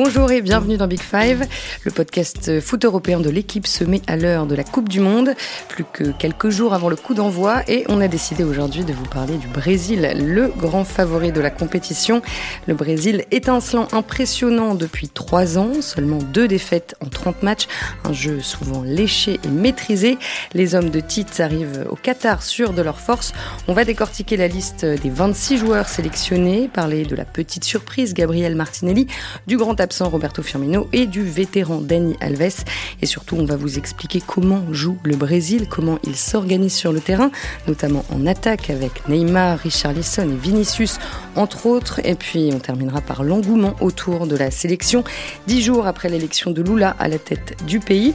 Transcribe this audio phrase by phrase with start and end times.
[0.00, 1.44] Bonjour et bienvenue dans Big Five.
[1.82, 5.34] Le podcast foot européen de l'équipe se met à l'heure de la Coupe du Monde,
[5.68, 9.06] plus que quelques jours avant le coup d'envoi, et on a décidé aujourd'hui de vous
[9.06, 12.22] parler du Brésil, le grand favori de la compétition.
[12.68, 17.66] Le Brésil étincelant impressionnant depuis trois ans, seulement deux défaites en 30 matchs,
[18.04, 20.16] un jeu souvent léché et maîtrisé.
[20.54, 23.32] Les hommes de Tite arrivent au Qatar sûrs de leur force.
[23.66, 28.54] On va décortiquer la liste des 26 joueurs sélectionnés, parler de la petite surprise Gabriel
[28.54, 29.08] Martinelli,
[29.48, 32.62] du grand absent Roberto Firmino et du vétéran Dani Alves.
[33.00, 37.00] Et surtout, on va vous expliquer comment joue le Brésil, comment il s'organise sur le
[37.00, 37.30] terrain,
[37.66, 40.98] notamment en attaque avec Neymar, Richarlison et Vinicius,
[41.36, 42.00] entre autres.
[42.04, 45.04] Et puis, on terminera par l'engouement autour de la sélection,
[45.46, 48.12] dix jours après l'élection de Lula à la tête du pays.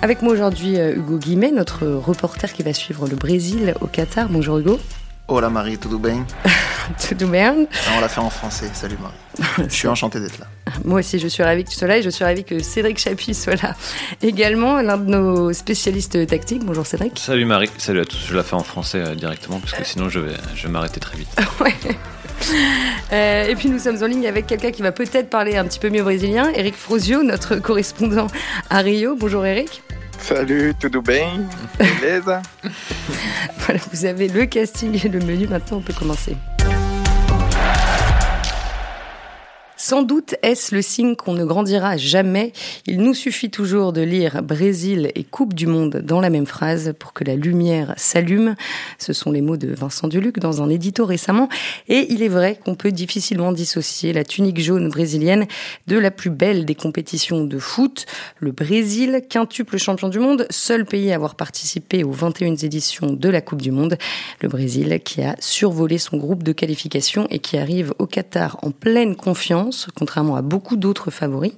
[0.00, 4.30] Avec moi aujourd'hui, euh, Hugo Guimet, notre reporter qui va suivre le Brésil au Qatar.
[4.30, 4.78] Bonjour Hugo.
[5.32, 6.26] Hola Marie, tout bien?
[7.08, 7.54] Tout bien
[7.96, 9.68] On l'a fait en français, salut Marie.
[9.68, 10.46] je suis enchanté d'être là.
[10.84, 12.98] Moi aussi, je suis ravie que tu sois là et je suis ravie que Cédric
[12.98, 13.76] Chapuis soit là
[14.22, 16.64] également, l'un de nos spécialistes tactiques.
[16.64, 17.16] Bonjour Cédric.
[17.16, 18.26] Salut Marie, salut à tous.
[18.26, 20.98] Je la fais en français euh, directement parce que sinon je vais, je vais m'arrêter
[20.98, 21.28] très vite.
[21.60, 21.74] ouais.
[23.12, 25.78] Euh, et puis nous sommes en ligne avec quelqu'un qui va peut-être parler un petit
[25.78, 28.26] peu mieux brésilien, Eric Frosio, notre correspondant
[28.68, 29.14] à Rio.
[29.14, 29.80] Bonjour Eric.
[30.22, 32.42] Salut, tout bien Beleza
[33.58, 35.46] Voilà, vous avez le casting et le menu.
[35.46, 36.36] Maintenant, on peut commencer.
[39.90, 42.52] Sans doute est-ce le signe qu'on ne grandira jamais.
[42.86, 46.94] Il nous suffit toujours de lire Brésil et Coupe du Monde dans la même phrase
[46.96, 48.54] pour que la lumière s'allume.
[48.98, 51.48] Ce sont les mots de Vincent Duluc dans un édito récemment.
[51.88, 55.46] Et il est vrai qu'on peut difficilement dissocier la tunique jaune brésilienne
[55.88, 58.06] de la plus belle des compétitions de foot.
[58.38, 63.28] Le Brésil, quintuple champion du monde, seul pays à avoir participé aux 21 éditions de
[63.28, 63.96] la Coupe du Monde.
[64.40, 68.70] Le Brésil qui a survolé son groupe de qualification et qui arrive au Qatar en
[68.70, 71.52] pleine confiance contrairement à beaucoup d'autres favoris.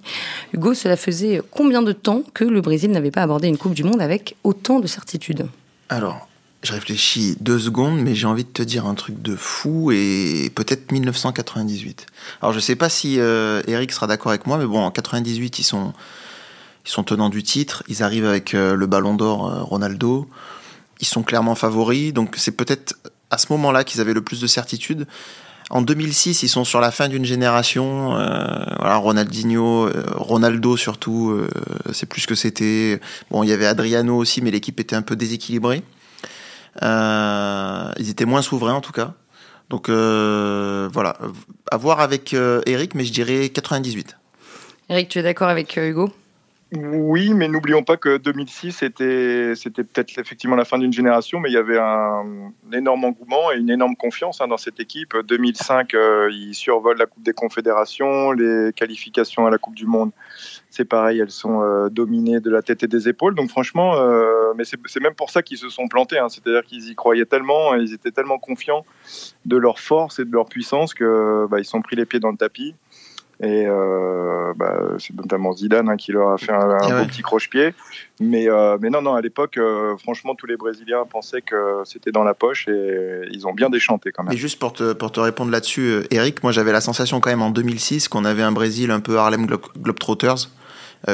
[0.53, 3.85] Hugo, cela faisait combien de temps que le Brésil n'avait pas abordé une Coupe du
[3.85, 5.47] Monde avec autant de certitude
[5.89, 6.29] Alors,
[6.63, 10.51] je réfléchis deux secondes, mais j'ai envie de te dire un truc de fou et
[10.55, 12.07] peut-être 1998.
[12.41, 15.59] Alors, je sais pas si euh, Eric sera d'accord avec moi, mais bon, en 98,
[15.59, 15.93] ils sont,
[16.87, 17.83] ils sont tenants du titre.
[17.89, 20.29] Ils arrivent avec euh, le Ballon d'Or euh, Ronaldo.
[21.01, 22.95] Ils sont clairement favoris, donc c'est peut-être
[23.31, 25.09] à ce moment-là qu'ils avaient le plus de certitude.
[25.73, 28.15] En 2006, ils sont sur la fin d'une génération.
[28.15, 31.49] Euh, voilà, Ronaldinho, euh, Ronaldo surtout, euh,
[31.95, 33.01] c'est plus que c'était.
[33.31, 35.83] Bon, il y avait Adriano aussi, mais l'équipe était un peu déséquilibrée.
[36.83, 39.15] ils étaient moins souverains en tout cas.
[39.71, 41.17] Donc voilà,
[41.71, 44.19] à voir avec Eric, mais je dirais 98.
[44.91, 46.13] Eric, tu es d'accord avec Hugo?
[46.75, 51.51] Oui, mais n'oublions pas que 2006, c'était, c'était peut-être effectivement la fin d'une génération, mais
[51.51, 55.15] il y avait un, énorme engouement et une énorme confiance hein, dans cette équipe.
[55.15, 60.13] 2005, euh, ils survolent la Coupe des Confédérations, les qualifications à la Coupe du Monde,
[60.71, 63.35] c'est pareil, elles sont euh, dominées de la tête et des épaules.
[63.35, 66.19] Donc franchement, euh, mais c'est, même pour ça qu'ils se sont plantés.
[66.19, 66.31] Hein.
[66.31, 68.87] C'est-à-dire qu'ils y croyaient tellement, ils étaient tellement confiants
[69.45, 72.31] de leur force et de leur puissance que bah, ils sont pris les pieds dans
[72.31, 72.75] le tapis.
[73.43, 77.75] Et euh, bah, c'est notamment Zidane hein, qui leur a fait un, eh petit croche-pied.
[78.21, 82.13] Mais, euh, mais non, non, à l'époque, euh, franchement, tous les Brésiliens pensaient que c'était
[82.13, 84.33] dans la poche et ils ont bien déchanté quand même.
[84.33, 87.43] Et juste pour te, pour te répondre là-dessus, Eric, moi j'avais la sensation quand même
[87.43, 90.49] en 2006 qu'on avait un Brésil un peu Harlem Globetrotters.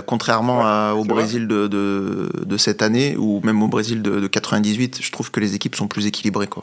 [0.04, 5.00] contrairement au Brésil de, de, de, cette année ou même au Brésil de, de, 98,
[5.00, 6.46] je trouve que les équipes sont plus équilibrées.
[6.46, 6.62] Quoi.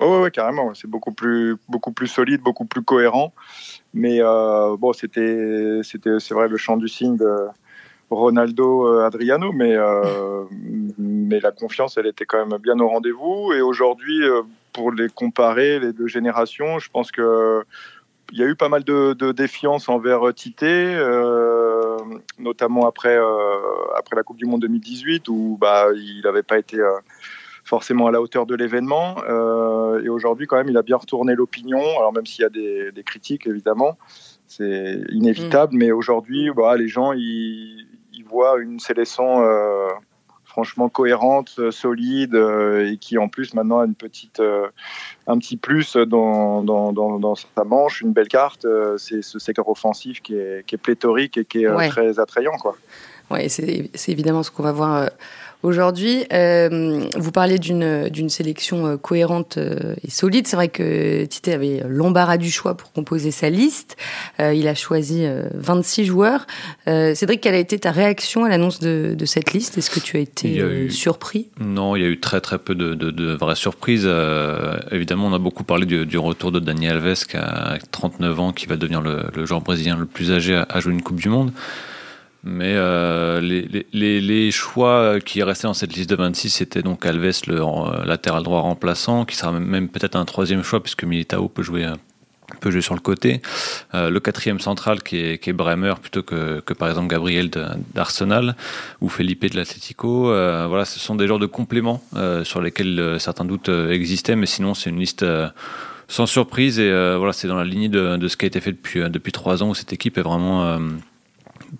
[0.00, 0.72] Oh, ouais, carrément.
[0.74, 3.34] C'est beaucoup plus, beaucoup plus solide, beaucoup plus cohérent.
[3.94, 7.46] Mais euh, bon, c'était, c'était, c'est vrai, le chant du signe de
[8.10, 10.44] Ronaldo euh, Adriano, mais, euh,
[10.98, 13.52] mais la confiance, elle était quand même bien au rendez-vous.
[13.52, 14.20] Et aujourd'hui,
[14.72, 17.62] pour les comparer, les deux générations, je pense que
[18.30, 20.94] il y a eu pas mal de, de défiance envers Tité,
[22.38, 23.18] notamment après,
[23.96, 26.76] après la Coupe du Monde 2018, où bah, il n'avait pas été
[27.68, 29.16] forcément à la hauteur de l'événement.
[29.28, 31.82] Euh, et aujourd'hui, quand même, il a bien retourné l'opinion.
[31.98, 33.98] Alors même s'il y a des, critiques, évidemment,
[34.46, 35.74] c'est inévitable.
[35.74, 35.78] Mm.
[35.78, 37.86] Mais aujourd'hui, bah, les gens, ils,
[38.26, 39.88] voient une sélection euh,
[40.44, 44.42] franchement cohérente, solide, euh, et qui en plus maintenant a une petite,
[45.26, 48.66] un petit plus dans, dans, dans, sa manche, une belle carte.
[48.96, 52.56] c'est ce secteur offensif qui est, qui est, pléthorique et qui est très attrayant.
[52.58, 52.76] Quoi.
[53.30, 55.08] Ouais, c'est évidemment ce qu'on va voir
[55.62, 56.24] aujourd'hui.
[56.32, 60.46] Euh, vous parlez d'une d'une sélection euh, cohérente euh, et solide.
[60.46, 63.96] C'est vrai que Tite avait l'embarras du choix pour composer sa liste.
[64.38, 66.46] il a choisi 26 joueurs.
[66.86, 69.78] Cédric, quelle a été ta réaction à l'annonce de, de, cette liste?
[69.78, 71.48] Est-ce que tu as été surpris?
[71.60, 74.08] Non, il y a eu très très peu de, de, de vraies surprises.
[74.90, 78.52] évidemment, on a beaucoup parlé du, du, retour de Daniel Alves qui a 39 ans,
[78.52, 81.20] qui va devenir le, le joueur brésilien le plus âgé à, à jouer une Coupe
[81.20, 81.52] du Monde.
[82.44, 87.60] Mais euh, les, choix qui restaient dans cette liste de 26, c'était donc Alves, le
[87.60, 91.86] euh, latéral droit remplaçant, qui sera même peut-être un troisième choix, puisque Militao peut jouer,
[92.60, 93.42] peut jouer sur le côté.
[93.94, 97.50] Euh, le quatrième central, qui est, Bremer, plutôt que, que par exemple Gabriel
[97.94, 98.56] d'Arsenal,
[99.00, 100.30] ou Felipe de l'Atlético.
[100.30, 104.36] Euh, voilà, ce sont des genres de compléments euh, sur lesquels euh, certains doutes existaient,
[104.36, 105.24] mais sinon, c'est une liste
[106.08, 106.78] sans surprise.
[106.78, 109.32] Et voilà, c'est dans la lignée de, de, ce qui a été fait depuis, depuis
[109.32, 110.78] trois ans, où cette équipe est vraiment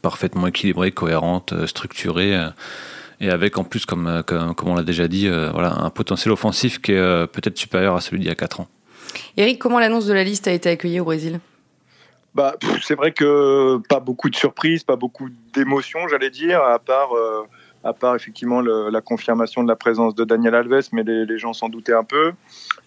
[0.02, 2.48] parfaitement équilibrée, cohérente, euh, structurée euh,
[3.20, 6.80] et avec en plus, comme, euh, comme, on l'a déjà dit, voilà, un potentiel offensif
[6.80, 8.68] qui est peut-être supérieur à celui d'il y a 4 ans.
[9.36, 11.40] Eric, comment l'annonce de la liste a été accueillie au Brésil?
[12.34, 17.10] Bah, C'est vrai que pas beaucoup de surprises, pas beaucoup d'émotions, j'allais dire, à part,
[17.82, 21.38] à part effectivement le, la confirmation de la présence de Daniel Alves, mais les, les
[21.38, 22.32] gens s'en doutaient un peu.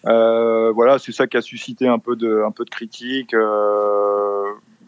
[0.08, 3.34] Euh, voilà, c'est ça qui a suscité un peu de, un peu de critique.
[3.34, 4.21] Euh,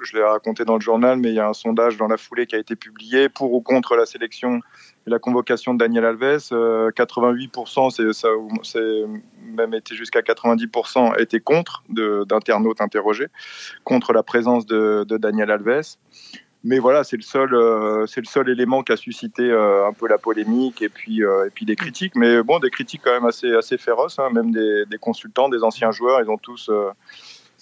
[0.06, 2.46] je l'ai raconté dans le journal, mais il y a un sondage dans la foulée
[2.46, 4.60] qui a été publié pour ou contre la sélection
[5.06, 6.22] et la convocation de Daniel Alves.
[6.22, 8.12] 88%, euh,
[8.64, 9.04] c'est
[9.42, 13.28] même été jusqu'à 90% étaient contre d'internautes interrogés,
[13.84, 15.98] contre la présence de, Daniel Alves.
[16.66, 19.92] Mais voilà, c'est le seul, euh, c'est le seul élément qui a suscité euh, un
[19.92, 22.16] peu la polémique et puis et puis des critiques.
[22.16, 24.18] Mais bon, des critiques quand même assez assez féroces.
[24.18, 26.72] Hein, même des, consultants, des anciens joueurs, ils ont tous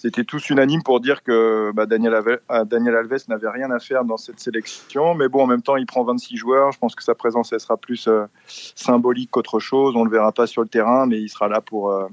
[0.02, 3.78] c'était tous unanimes pour dire que bah, Daniel, Alves, euh, Daniel Alves n'avait rien à
[3.78, 5.14] faire dans cette sélection.
[5.14, 6.72] Mais bon, en même temps, il prend 26 joueurs.
[6.72, 9.94] Je pense que sa présence, elle sera plus euh, symbolique qu'autre chose.
[9.94, 12.08] On ne le verra pas sur le terrain, mais il sera là pour, euh,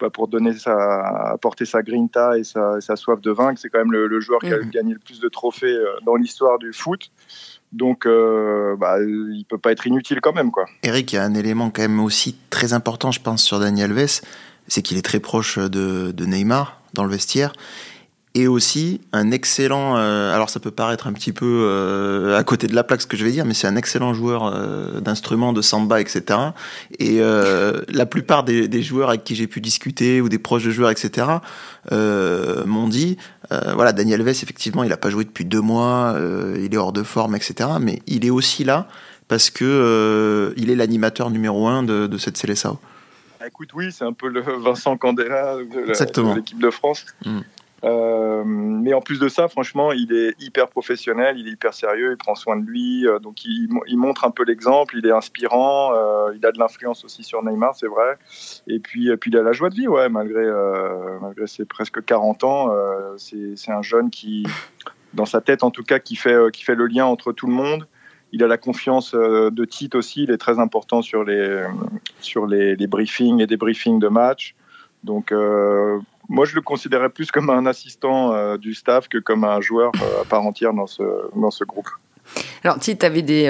[0.00, 3.60] bah, pour donner sa, apporter sa grinta et sa, sa soif de vaincre.
[3.60, 4.70] C'est quand même le, joueur qui a mmh.
[4.70, 5.76] gagné le plus de trophées
[6.06, 7.10] dans l'histoire du foot.
[7.72, 10.64] Donc, euh, bah, il peut pas être inutile quand même, quoi.
[10.82, 13.90] Eric, il y a un élément quand même aussi très important, je pense, sur Daniel
[13.90, 14.22] Alves,
[14.66, 17.52] c'est qu'il est très proche de, de Neymar dans le vestiaire
[18.34, 19.96] et aussi un excellent.
[19.96, 23.06] Euh, alors ça peut paraître un petit peu euh, à côté de la plaque ce
[23.06, 26.38] que je vais dire, mais c'est un excellent joueur euh, d'instruments, de samba, etc.
[26.98, 30.90] Et la plupart des, joueurs avec qui j'ai pu discuter ou des proches de joueurs,
[30.90, 31.26] etc.
[31.92, 33.16] m'ont dit,
[33.50, 36.16] voilà, Daniel Alves effectivement, il a pas joué depuis deux mois,
[36.58, 37.70] il est hors de forme, etc.
[37.80, 38.88] Mais il est aussi là
[39.28, 42.78] parce que il est l'animateur numéro un de, de cette Célessao.
[43.44, 47.04] Ah, écoute, oui, c'est un peu le Vincent Candela de l'équipe de France.
[47.26, 47.40] Mm.
[47.84, 52.12] Euh, mais en plus de ça, franchement, il est hyper professionnel, il est hyper sérieux,
[52.12, 55.12] il prend soin de lui, euh, donc il, il, montre un peu l'exemple, il est
[55.12, 58.16] inspirant, euh, il a de l'influence aussi sur Neymar, c'est vrai.
[58.66, 60.46] Et puis, et puis il a la joie de vie, ouais, malgré,
[61.20, 62.70] malgré ses presque 40 ans,
[63.18, 64.46] c'est un jeune qui,
[65.12, 67.52] dans sa tête en tout cas, qui fait, qui fait le lien entre tout le
[67.52, 67.86] monde
[68.34, 70.24] il a la confiance euh, de Tite aussi.
[70.24, 71.64] Il est très important sur les,
[72.20, 74.56] sur les, briefings et des briefings de match.
[75.04, 79.44] Donc, euh, moi, je le considérais plus comme un assistant euh, du staff que comme
[79.44, 81.02] un joueur à part entière dans ce,
[81.36, 81.88] dans ce groupe.
[82.64, 83.46] Alors, Tite avait des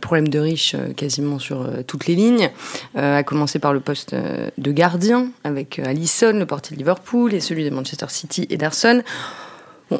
[0.00, 2.50] problèmes de riches quasiment sur toutes les lignes,
[2.94, 7.64] à commencer par le poste de gardien avec Allison, le portier de Liverpool, et celui
[7.64, 9.02] de Manchester City, Ederson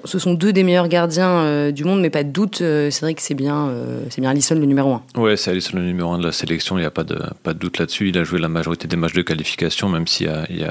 [0.04, 3.02] ce sont deux des meilleurs gardiens euh, du monde, mais pas de doute, euh, c'est
[3.02, 5.20] vrai que c'est bien, euh, bien Alisson le numéro 1.
[5.20, 7.54] Ouais, c'est Alisson le numéro 1 de la sélection, il n'y a pas de, pas
[7.54, 8.08] de doute là-dessus.
[8.08, 10.26] Il a joué la majorité des matchs de qualification, même si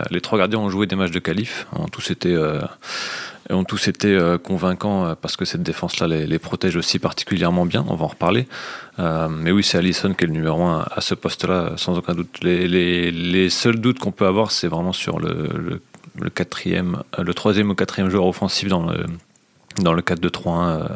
[0.09, 1.67] les trois gardiens ont joué des matchs de qualif.
[1.75, 2.37] Ont tous été,
[3.49, 8.05] ont tous été convaincants parce que cette défense-là les, protège aussi particulièrement bien, on va
[8.05, 8.47] en reparler.
[8.97, 12.39] mais oui, c'est Alisson qui est le numéro 1 à ce poste-là, sans aucun doute.
[12.43, 15.81] Les, seuls doutes qu'on peut avoir, c'est vraiment sur le
[16.21, 19.05] le quatrième, euh, le troisième ou quatrième joueur offensif dans le
[19.77, 20.87] dans le 4-2-3-1 euh,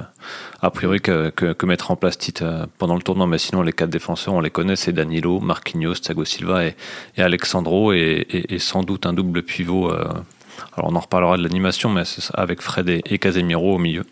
[0.62, 3.26] a priori que, que, mettre en place Tite euh, pendant le tournoi.
[3.26, 6.76] Mais sinon les quatre défenseurs on les connaît c'est Danilo, Marquinhos, Thiago Silva et,
[7.16, 11.90] et Alexandro et, et, sans doute un double pivot alors on en reparlera de l'animation
[11.90, 12.04] mais
[12.34, 14.04] avec Fred et Casemiro au milieu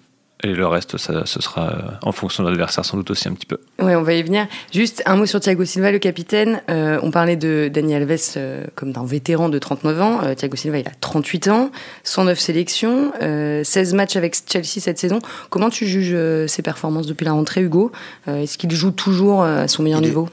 [0.43, 3.33] et le reste, ça, ce sera euh, en fonction de l'adversaire sans doute aussi un
[3.33, 3.57] petit peu.
[3.79, 4.47] Oui, on va y venir.
[4.73, 6.61] Juste un mot sur Thiago Silva, le capitaine.
[6.69, 10.35] Euh, on parlait de Daniel Alves euh, comme d'un vétéran de 39 ans.
[10.35, 11.71] Thiago Silva, il a 38 ans,
[12.03, 15.19] 109 sélections, 16 matchs avec Chelsea cette saison.
[15.49, 16.15] Comment tu juges
[16.47, 17.91] ses performances depuis la rentrée, Hugo?
[18.27, 20.27] Est-ce qu'il joue toujours à son meilleur niveau?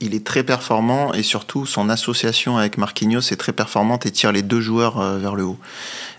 [0.00, 4.32] Il est très performant et surtout son association avec Marquinhos est très performante et tire
[4.32, 5.58] les deux joueurs euh, vers le haut.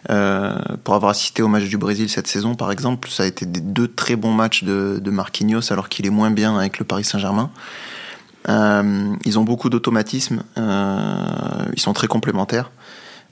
[0.09, 3.45] Euh, pour avoir assisté au match du Brésil cette saison, par exemple, ça a été
[3.45, 6.85] des deux très bons matchs de, de Marquinhos alors qu'il est moins bien avec le
[6.85, 7.51] Paris Saint-Germain.
[8.47, 10.43] ils ont beaucoup d'automatisme.
[10.57, 12.71] ils sont très complémentaires.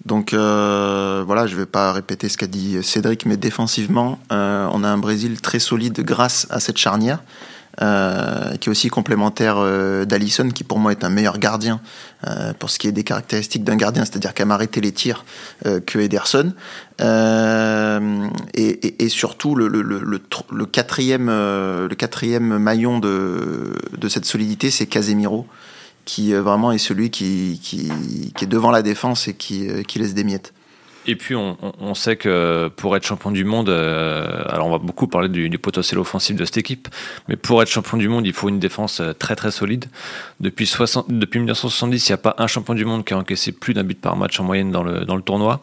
[0.05, 4.87] Donc voilà, je ne vais pas répéter ce qu'a dit Cédric, mais défensivement, on a
[4.87, 7.19] un Brésil très solide grâce à cette charnière.
[7.79, 11.79] Euh, qui est aussi complémentaire euh, d'Alisson, qui pour moi est un meilleur gardien
[12.25, 15.25] euh, pour ce qui est des caractéristiques d'un gardien, c'est-à-dire qu'elle m'a arrêté les tirs
[15.63, 16.53] que Ederson.
[18.55, 24.71] Et, et, surtout, le, le, le, le, quatrième, le quatrième maillon de, de cette solidité,
[24.71, 25.45] c'est Casemiro
[26.05, 27.91] qui vraiment est celui qui, qui,
[28.33, 30.53] qui, est devant la défense et qui, qui laisse des miettes.
[31.09, 34.77] Et puis on, on, sait que pour être champion du monde, euh, alors on va
[34.77, 36.89] beaucoup parler du, du, potentiel offensif de cette équipe,
[37.29, 39.85] mais pour être champion du monde, il faut une défense euh, très très solide.
[40.41, 43.53] Depuis, 60, depuis 1970, il n'y a pas un champion du monde qui a encaissé
[43.53, 45.61] plus d'un but par match en moyenne dans le, dans le tournoi.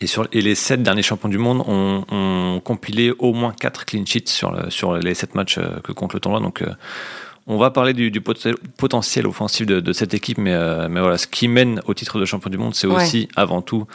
[0.00, 3.84] Et, sur, et les sept derniers champions du monde ont, ont compilé au moins quatre
[3.84, 6.40] clean sheets sur, le, sur les sept matchs euh, que compte le tournoi.
[6.40, 6.64] Donc
[7.46, 10.56] on va parler du, du potentiel offensif de, de, cette équipe, mais,
[10.88, 13.86] mais voilà, ce qui mène au titre de champion du monde, c'est aussi avant tout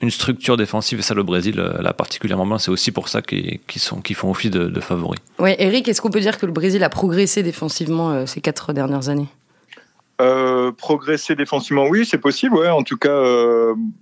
[0.00, 3.22] une structure défensive, et ça le Brésil euh, l'a particulièrement bien, c'est aussi pour ça
[3.22, 5.20] qu'ils sont font office de, de favoris.
[5.38, 8.72] Oui, Eric, est-ce qu'on peut dire que le Brésil a progressé défensivement euh, ces quatre
[8.72, 9.28] dernières années?
[10.20, 12.56] Euh, Progresser défensivement, oui, c'est possible.
[12.56, 12.68] Ouais.
[12.68, 13.22] En tout cas,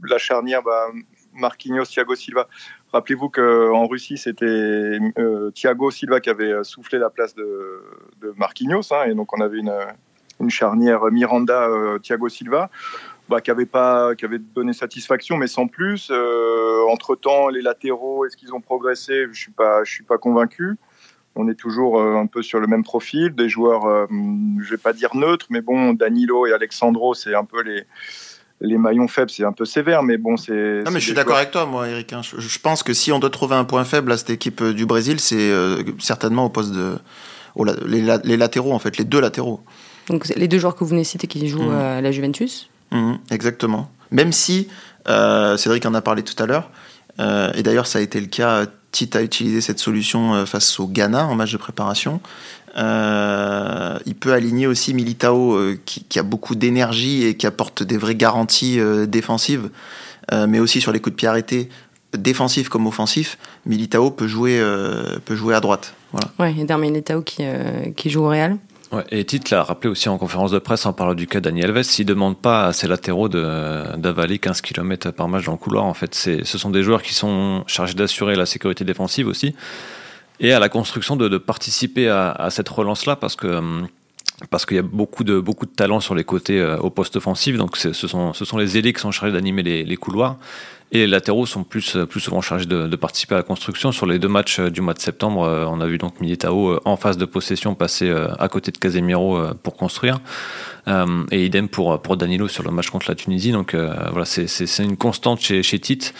[0.04, 0.86] la charnière, bah,
[1.32, 2.46] Marquinhos, Thiago Silva.
[2.92, 4.98] Rappelez-vous qu'en Russie, c'était
[5.54, 7.82] Thiago Silva qui avait soufflé la place de,
[8.20, 9.74] de Marquinhos, hein, et donc on avait une,
[10.40, 12.70] une charnière Miranda-Thiago Silva
[13.28, 16.08] bah, qui avait pas, qui avait donné satisfaction, mais sans plus.
[16.10, 19.26] Euh, entre temps, les latéraux, est-ce qu'ils ont progressé?
[19.32, 20.76] Je suis pas, je suis pas convaincu.
[21.34, 24.06] On est toujours euh, un peu sur le même profil, des joueurs, euh,
[24.60, 27.84] je vais pas dire neutres, mais bon, Danilo et Alexandro, c'est un peu les
[28.60, 30.82] les maillons faibles, c'est un peu sévère, mais bon, c'est.
[30.84, 32.12] Non, mais je suis d'accord avec toi, moi, Eric.
[32.12, 32.20] Hein.
[32.22, 35.18] Je, pense que si on doit trouver un point faible à cette équipe du Brésil,
[35.18, 35.50] c'est
[35.98, 36.96] certainement au poste de.
[37.86, 39.60] les, latéraux, en fait, les deux latéraux.
[40.08, 41.74] Donc, les deux joueurs que vous venez de citer qui jouent mmh.
[41.74, 43.90] à la Juventus Mhm, exactement.
[44.10, 44.68] Même si,
[45.08, 46.70] euh, Cédric en a parlé tout à l'heure,
[47.18, 50.78] euh, et d'ailleurs ça a été le cas, Tite a utilisé cette solution euh, face
[50.78, 52.20] au Ghana en match de préparation.
[52.76, 58.78] il peut aligner aussi Militao qui, a beaucoup d'énergie et qui apporte des vraies garanties
[59.06, 59.70] défensives,
[60.32, 61.68] mais aussi sur les coups de pied arrêtés,
[62.16, 63.38] défensifs comme offensifs.
[63.64, 64.60] Militao peut jouer,
[65.24, 65.94] peut jouer à droite.
[66.10, 66.30] Voilà.
[66.40, 68.58] Ouais, et Darmin Militao qui joue au Real
[69.10, 71.82] et Tite l'a rappelé aussi en conférence de presse en parlant du cas Daniel Alves,
[71.82, 75.84] s'il ne demande pas à ses latéraux d'avaler 15 km par match dans le couloir,
[75.84, 79.54] en fait, ce sont des joueurs qui sont chargés d'assurer la sécurité défensive aussi,
[80.40, 83.88] et à la construction de, participer à, cette relance-là, parce que hum,
[84.50, 87.14] parce qu'il y a beaucoup de, beaucoup de talent sur les côtés euh, au poste
[87.14, 90.38] offensif, donc ce sont, ce sont les ailés qui sont chargés d'animer les couloirs.
[90.92, 93.90] Et les latéraux sont plus, plus souvent chargés de, participer à la construction.
[93.90, 96.70] Sur les deux matchs euh, du mois de septembre, euh, on a vu donc Militao
[96.70, 100.20] euh, en phase de possession passer à côté de Casemiro pour construire.
[100.86, 103.52] et idem pour, pour Danilo sur le match contre la Tunisie.
[103.52, 106.14] Donc voilà, c'est une constante chez, chez Tite.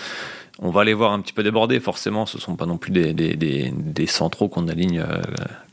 [0.61, 2.26] On va les voir un petit peu déborder, forcément.
[2.26, 5.04] Ce ne sont pas non plus des, des, des, centraux qu'on aligne,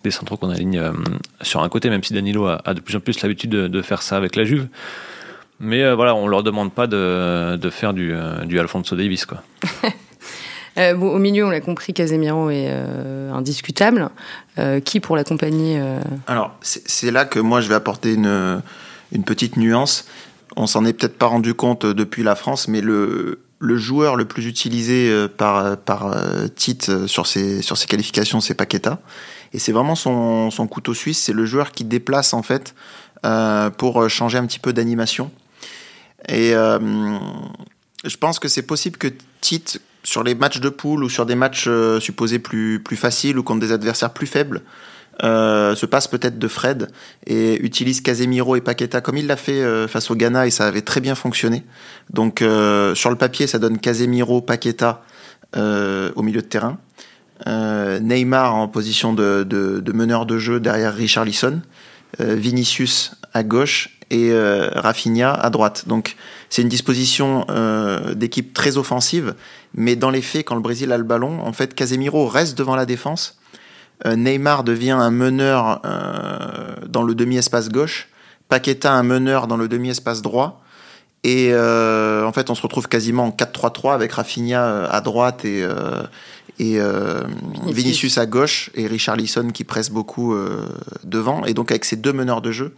[0.04, 0.82] des centraux qu'on aligne
[1.42, 4.02] sur un côté, même si Danilo a, de plus en plus l'habitude de, de, faire
[4.02, 4.68] ça avec la Juve.
[5.62, 9.26] Mais euh, voilà, on leur demande pas de, de faire du, euh, du Alfonso Davis,
[9.26, 9.42] quoi.
[10.78, 12.72] Euh, bon, au milieu, on l'a compris, Casemiro est
[13.34, 14.10] indiscutable.
[14.86, 15.84] qui pour l'accompagner
[16.28, 18.62] Alors, c'est là que moi je vais apporter une,
[19.12, 20.08] une petite nuance.
[20.56, 24.24] On s'en est peut-être pas rendu compte depuis la France, mais le, le joueur le
[24.24, 26.16] plus utilisé par, par
[26.56, 29.00] Tite sur ses, sur ses qualifications, c'est Paqueta.
[29.52, 31.20] Et c'est vraiment son, son couteau suisse.
[31.20, 32.76] C'est le joueur qui déplace en fait
[33.78, 35.32] pour changer un petit peu d'animation.
[36.28, 36.80] Et euh,
[38.04, 39.08] je pense que c'est possible que
[39.42, 43.38] Tite, sur les matchs de poule ou sur des matchs euh, supposés plus, plus faciles
[43.38, 44.62] ou contre des adversaires plus faibles,
[45.24, 46.88] euh, se passe peut-être de Fred
[47.28, 50.82] et utilise Casemiro et Paqueta comme il l'a fait face au Ghana et ça avait
[50.82, 51.64] très bien fonctionné.
[52.10, 55.04] Donc sur le papier, ça donne Casemiro, Paqueta
[55.56, 56.78] au milieu de terrain.
[57.46, 61.62] Neymar en position de, de, de, meneur de jeu derrière Richard Lisson.
[62.20, 65.88] Vinicius à gauche et euh, Rafinha à droite.
[65.88, 66.16] Donc
[66.50, 69.34] c'est une disposition euh, d'équipe très offensive,
[69.74, 72.76] mais dans les faits, quand le Brésil a le ballon, en fait, Casemiro reste devant
[72.76, 73.40] la défense.
[74.06, 75.82] Euh, Neymar devient un meneur
[76.88, 78.10] dans le demi-espace gauche.
[78.50, 80.62] Paqueta un meneur dans le demi-espace droit.
[81.24, 85.64] Et en fait, on se retrouve quasiment en 4-3-3 avec Rafinha à droite et,
[86.62, 86.80] et
[87.68, 88.18] Vinicius.
[88.18, 90.36] à gauche et Richard Lisson qui presse beaucoup
[91.04, 91.44] devant.
[91.46, 92.76] Et donc avec ces deux meneurs de jeu,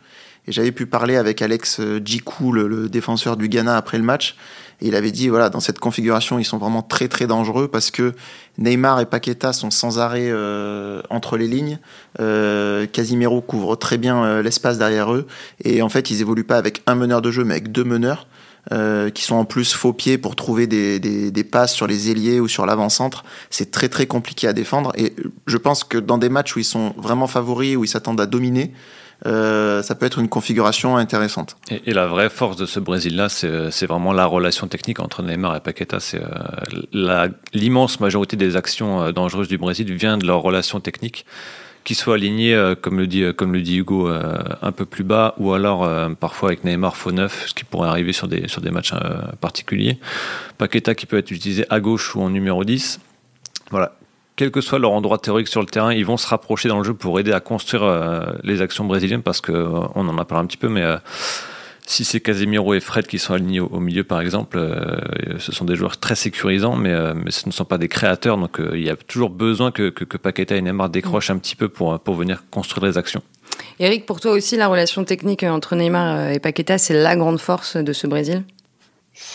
[0.47, 4.35] Et j'avais pu parler avec Alex Djikou, le, défenseur du Ghana, après le match.
[4.81, 7.89] Et il avait dit, voilà, dans cette configuration, ils sont vraiment très très dangereux parce
[7.89, 8.13] que
[8.57, 11.79] Neymar et Paqueta sont sans arrêt euh, entre les lignes.
[12.19, 15.25] Euh, Casimiro couvre très bien euh, l'espace derrière eux.
[15.63, 18.27] Et en fait, ils évoluent pas avec un meneur de jeu, mais avec deux meneurs.
[18.72, 22.39] Euh, qui sont en plus faux pieds pour trouver des, des, passes sur les ailiers
[22.39, 23.25] ou sur l'avant-centre.
[23.50, 25.13] C'est très très compliqué à défendre et
[25.48, 28.25] je pense que dans des matchs où ils sont vraiment favoris, où ils s'attendent à
[28.25, 28.72] dominer,
[29.25, 31.58] euh, ça peut être une configuration intéressante.
[31.72, 35.60] Et, la vraie force de ce Brésil-là, c'est vraiment la relation technique entre Neymar et
[35.60, 35.98] Paqueta.
[36.13, 41.25] Euh, l'immense majorité des actions dangereuses du Brésil vient de leur relation technique
[41.83, 45.53] qui soient alignés, comme le dit, comme le dit Hugo, un peu plus bas, ou
[45.53, 48.93] alors parfois avec Neymar faux neuf, ce qui pourrait arriver sur des, sur des matchs
[49.41, 49.99] particuliers.
[50.57, 52.99] Paqueta qui peut être utilisé à gauche ou en numéro 10.
[53.71, 53.97] Voilà,
[54.35, 56.83] quel que soit leur endroit théorique sur le terrain, ils vont se rapprocher dans le
[56.83, 60.25] jeu pour aider à construire euh, les actions brésiliennes parce que euh, on en a
[60.25, 60.97] parlé un petit peu, mais euh,
[61.85, 64.59] si c'est Casemiro et Fred qui sont alignés au, milieu, par exemple,
[65.39, 68.59] ce sont des joueurs très sécurisants, mais, mais ce ne sont pas des créateurs, donc
[68.73, 71.69] il y a toujours besoin que, que, que, Paqueta et Neymar décrochent un petit peu
[71.69, 73.21] pour, pour venir construire les actions.
[73.79, 77.77] Eric, pour toi aussi, la relation technique entre Neymar et Paqueta, c'est la grande force
[77.77, 78.43] de ce Brésil?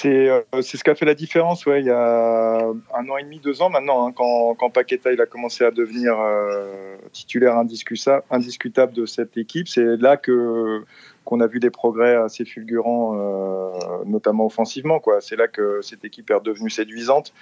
[0.04, 2.58] Euh, c'est ce qui a fait la différence ouais, il y a
[2.94, 5.70] un an et demi, deux ans maintenant, hein, quand, quand Paqueta il a commencé à
[5.70, 9.68] devenir euh, titulaire indiscutable de cette équipe.
[9.68, 10.82] C'est là que
[11.24, 15.00] qu'on a vu des progrès assez fulgurants, euh, notamment offensivement.
[15.20, 17.34] C'est là que cette équipe est redevenue séduisante.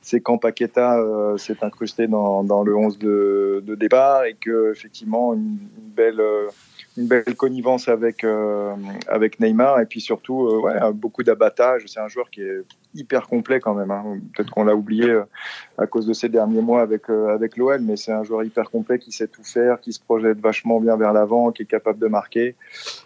[0.00, 0.98] C'est quand Paqueta
[1.36, 6.22] s'est incrusté dans, dans, le 11 de, de, départ et que effectivement une, une belle
[6.96, 8.74] une belle connivence avec euh,
[9.06, 11.84] avec Neymar et puis surtout euh, ouais, beaucoup d'abattage.
[11.86, 12.62] C'est un joueur qui est
[12.94, 13.90] hyper complet quand même.
[13.90, 14.18] Hein.
[14.34, 15.24] Peut-être qu'on l'a oublié euh,
[15.76, 18.98] à cause de ces derniers mois avec avec l'OL, mais c'est un joueur hyper complet
[18.98, 22.06] qui sait tout faire, qui se projette vachement bien vers l'avant, qui est capable de
[22.06, 22.56] marquer,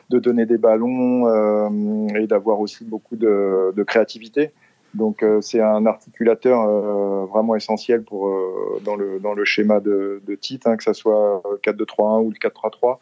[0.09, 1.29] de donner des ballons
[2.15, 4.53] et d'avoir aussi beaucoup de, de créativité.
[4.95, 8.29] Donc c'est un articulateur vraiment essentiel pour
[8.85, 12.37] dans le dans le schéma de, de Tite, hein, que ça soit 4-2-3-1 ou le
[12.37, 12.99] 4-3-3.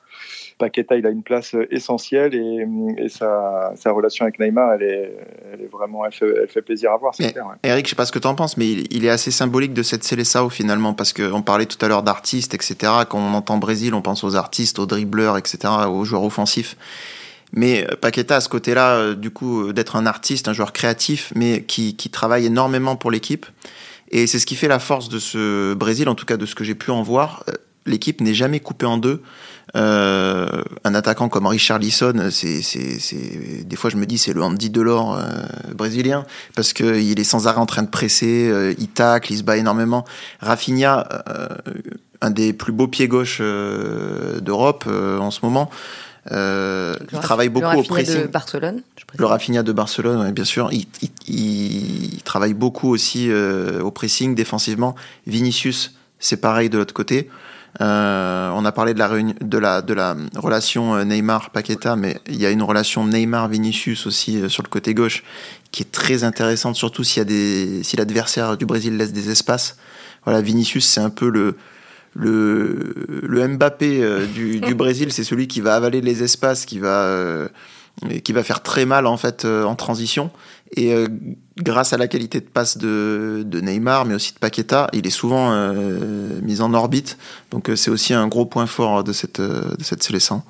[0.59, 2.67] Paqueta, il a une place euh, essentielle et,
[2.99, 5.17] et sa, sa, relation avec Neymar, elle est,
[5.53, 7.15] elle est vraiment, elle fait, elle fait, plaisir à voir.
[7.15, 9.31] C'est clair, Eric, je sais pas ce que tu en penses, mais il, est assez
[9.31, 12.77] symbolique de cette Célessao finalement, parce qu'on parlait tout à l'heure d'artistes, etc.
[13.09, 16.77] Quand on entend Brésil, on pense aux artistes, aux dribbleurs, etc., aux joueurs offensifs.
[17.53, 21.33] Mais euh, Paqueta à ce côté-là, euh, du coup, d'être un artiste, un joueur créatif,
[21.35, 23.47] mais qui, qui travaille énormément pour l'équipe.
[24.11, 26.55] Et c'est ce qui fait la force de ce Brésil, en tout cas de ce
[26.55, 27.45] que j'ai pu en voir.
[27.87, 29.23] L'équipe n'est jamais coupée en deux.
[29.77, 34.33] Euh, un attaquant comme Richard Lisson, c'est, c'est, c'est, des fois je me dis c'est
[34.33, 35.25] le Andy Delors euh,
[35.75, 39.39] brésilien parce que il est sans arrêt en train de presser, euh, il tacle, il
[39.39, 40.05] se bat énormément.
[40.41, 41.49] Rafinha, euh,
[42.23, 45.71] un des plus beaux pieds gauche d'Europe en ce moment.
[46.31, 48.23] il travaille beaucoup au pressing.
[48.23, 48.83] de Barcelone.
[49.17, 50.71] Le Rafinha de Barcelone, bien sûr.
[50.73, 50.87] Il,
[51.29, 54.97] il, il, travaille beaucoup aussi au pressing défensivement.
[55.27, 57.29] Vinicius, c'est pareil de l'autre côté.
[57.81, 62.37] Euh, on a parlé de la, de la, de la relation euh, Neymar-Paqueta, mais il
[62.37, 65.23] y a une relation Neymar-Vinicius aussi euh, sur le côté gauche
[65.71, 69.31] qui est très intéressante, surtout s'il y a des, si l'adversaire du Brésil laisse des
[69.31, 69.77] espaces.
[70.25, 71.57] Voilà, Vinicius, c'est un peu le,
[72.17, 77.49] le, le Mbappé du, du Brésil, c'est celui qui va avaler les espaces, qui va,
[78.25, 80.31] qui va faire très mal en fait en transition.
[80.77, 81.07] Et euh,
[81.57, 85.53] grâce à la qualité de passe de, Neymar, mais aussi de Paqueta, il est souvent
[85.53, 87.17] euh, mis en orbite.
[87.51, 89.41] Donc euh, c'est aussi un gros point fort de cette,
[90.03, 90.43] sélection.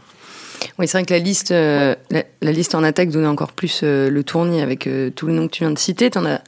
[0.78, 1.94] Oui, c'est vrai que la liste, la,
[2.42, 5.70] liste en attaque donnait encore plus le tournis avec tous les noms que tu viens
[5.70, 6.10] de citer.
[6.10, 6.40] Tu en as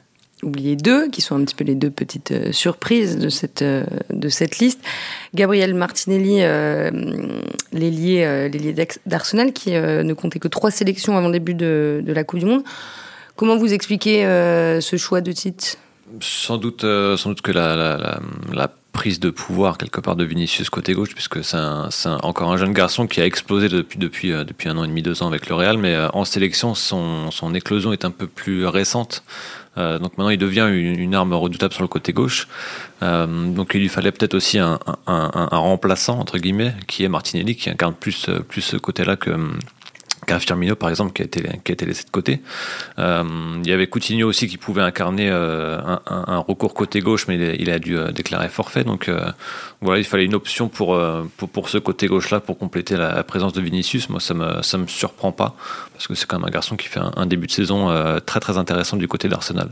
[0.43, 4.59] oublié deux, qui sont un petit peu les deux petites surprises de cette, de cette
[4.59, 4.81] liste.
[5.33, 6.39] Gabriel Martinelli,
[7.71, 12.39] l'ailier d'Arsenal, qui ne comptait que trois sélections avant le début de, de la Coupe
[12.39, 12.63] du Monde.
[13.35, 15.77] Comment vous expliquez euh, ce choix de titre?
[16.19, 20.93] Sans doute, euh, sans doute que la, prise de pouvoir quelque part de Vinicius côté
[20.93, 21.57] gauche, puisque c'est
[22.23, 25.27] encore un jeune garçon qui a explosé euh, depuis un an et demi, deux ans
[25.27, 29.23] avec le Real, mais en sélection, son, éclosion est un peu plus récente.
[29.77, 32.49] donc maintenant, il devient une, arme redoutable sur le côté gauche.
[33.01, 37.93] donc il lui fallait peut-être aussi un, remplaçant, entre guillemets, qui est Martinelli, qui incarne
[37.93, 39.31] plus, plus ce côté-là que
[40.31, 42.41] qu'un Firmino par exemple qui a été qui a été laissé de côté.
[42.99, 43.23] Euh,
[43.63, 47.69] il y avait Coutinho aussi qui pouvait incarner euh, un, recours côté gauche, mais il
[47.69, 48.83] a, dû euh, déclarer forfait.
[48.83, 49.09] Donc
[49.81, 50.99] voilà, il fallait une option pour,
[51.37, 54.09] pour, pour ce côté gauche là pour compléter la, présence de Vinicius.
[54.09, 55.55] Moi, ça me ça me surprend pas
[55.93, 57.89] parce que c'est quand même un garçon qui fait un, début de saison
[58.25, 59.69] très très intéressant du côté d'Arsenal.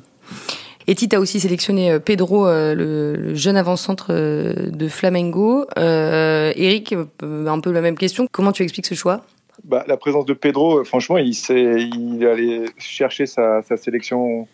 [0.87, 5.65] Et Tite a aussi sélectionné Pedro, le, jeune avant-centre de Flamengo.
[5.77, 8.27] Eric, un peu la même question.
[8.31, 9.23] Comment tu expliques ce choix?
[9.63, 14.47] Bah, La présence de Pedro, franchement, il, il allé chercher sa, sélection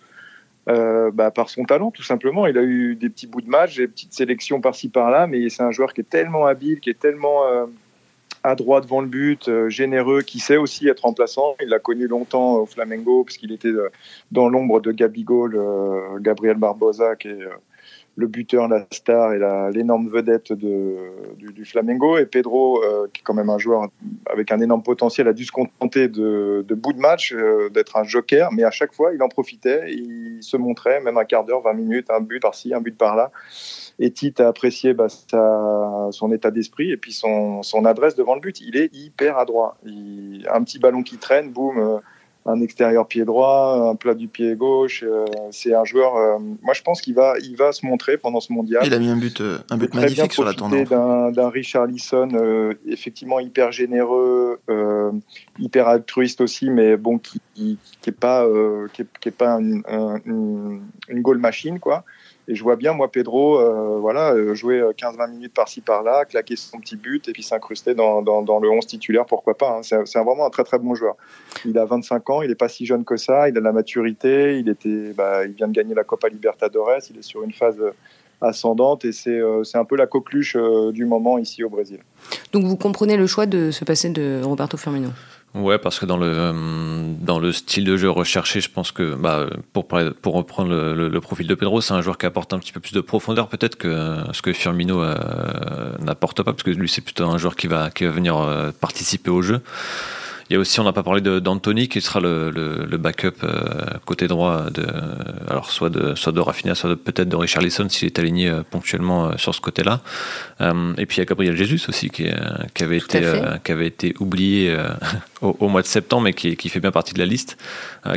[0.67, 2.47] euh, bah, par son talent, tout simplement.
[2.47, 5.63] Il a eu des petits bouts de match, des petites sélections par-ci par-là, mais c'est
[5.63, 7.65] un joueur qui est tellement habile, qui est tellement euh,
[8.43, 11.55] adroit devant le but, euh, généreux, qui sait aussi être remplaçant.
[11.61, 13.73] Il l'a connu longtemps au Flamengo, puisqu'il était
[14.31, 15.59] dans l'ombre de Gabigol,
[16.19, 17.43] Gabriel Barbosa, qui est
[18.17, 19.39] le buteur, la star et
[19.73, 20.95] l'énorme vedette de,
[21.37, 22.17] du, Flamengo.
[22.17, 23.89] Et Pedro, euh, qui est quand même un joueur
[24.31, 27.97] avec un énorme potentiel, a dû se contenter de, de bout de match, euh, d'être
[27.97, 28.51] un joker.
[28.53, 31.73] Mais à chaque fois, il en profitait, il se montrait, même un quart d'heure, 20
[31.73, 33.31] minutes, un but par-ci, un but par-là.
[33.99, 38.41] Et Tite a apprécié bah, son état d'esprit et puis son, son, adresse devant le
[38.41, 38.61] but.
[38.61, 39.77] Il est hyper adroit.
[39.85, 41.99] Il, un petit ballon qui traîne, boum euh,
[42.47, 45.03] un extérieur pied droit, un plat du pied gauche.
[45.03, 46.15] Euh, c'est un joueur.
[46.15, 48.83] Euh, moi, je pense qu'il va, il va se montrer pendant ce mondial.
[48.85, 50.87] Il a mis un but, euh, un but magnifique sur la tendance.
[50.89, 52.29] D'un Richard Lisson,
[52.87, 54.59] effectivement hyper généreux,
[55.59, 58.47] hyper altruiste aussi, mais bon, qui, qui, est pas,
[58.93, 59.81] qui est, pas une,
[60.25, 62.03] une, une goal machine, quoi.
[62.47, 66.25] Et je vois bien, moi, Pedro, euh, voilà, euh, jouer 15-20 euh, minutes par-ci par-là,
[66.25, 69.79] claquer son petit but et puis s'incruster dans, le 11 titulaire, pourquoi pas.
[69.79, 69.81] Hein.
[69.83, 71.15] C'est vraiment un très très bon joueur.
[71.65, 73.71] Il a 25 ans, il n'est pas si jeune que ça, il a de la
[73.71, 77.53] maturité, il, était, bah, il vient de gagner la Copa Libertadores, il est sur une
[77.53, 77.81] phase
[78.41, 79.41] ascendante et c'est
[79.73, 80.55] un peu la coqueluche
[80.91, 81.99] du moment ici au Brésil.
[82.51, 85.09] Donc vous comprenez le choix de se passer de Roberto Firmino?
[85.55, 89.15] Ouais, parce que dans le, euh, dans le style de jeu recherché, je pense que
[89.15, 92.73] bah, pour, pour reprendre le, profil de Pedro, c'est un joueur qui apporte un petit
[92.73, 95.15] peu plus de profondeur peut-être que ce que Firmino euh,
[95.99, 98.71] n'apporte pas, parce que lui c'est plutôt un joueur qui va, qui va venir euh,
[98.81, 99.61] participer au jeu.
[100.49, 103.63] Il y a aussi, on n'a pas parlé d'Anthony qui sera le, le, backup euh,
[104.05, 104.85] côté droit de,
[105.49, 109.25] alors soit de soit de Rafinha, soit peut-être de Richarlison s'il est aligné euh, ponctuellement
[109.25, 110.01] euh, sur ce côté-là.
[110.59, 112.27] et puis il y a Gabriel Jesus aussi qui,
[112.75, 113.21] qui avait été
[113.63, 114.75] qui avait été oublié
[115.41, 117.57] au, mois de septembre, mais qui, qui fait bien partie de la liste,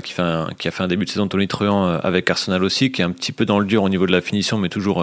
[0.05, 2.93] qui fait un, qui a fait un début de saison Tony Truant avec Arsenal aussi,
[2.93, 5.03] qui est un petit peu dans le dur au niveau de la finition, mais toujours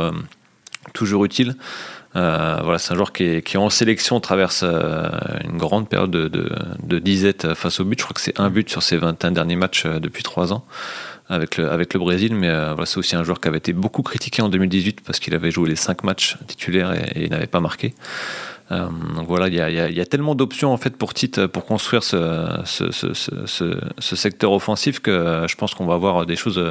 [0.94, 1.56] toujours utile.
[2.16, 5.10] Euh, voilà, c'est un joueur qui en sélection traverse euh,
[5.44, 8.00] une grande période de, disette face au but.
[8.00, 10.66] Je crois que c'est un but sur ses 21 derniers matchs euh, depuis trois ans
[11.28, 12.36] avec le, Brésil.
[12.36, 15.34] Mais voilà, c'est aussi un joueur qui avait été beaucoup critiqué en 2018 parce qu'il
[15.34, 17.96] avait joué les cinq matchs titulaires et, il n'avait pas marqué.
[18.70, 21.14] donc voilà, il y a, tellement d'options en fait pour
[21.52, 22.62] pour construire ce
[24.00, 26.64] secteur offensif que je pense qu'on va avoir des choses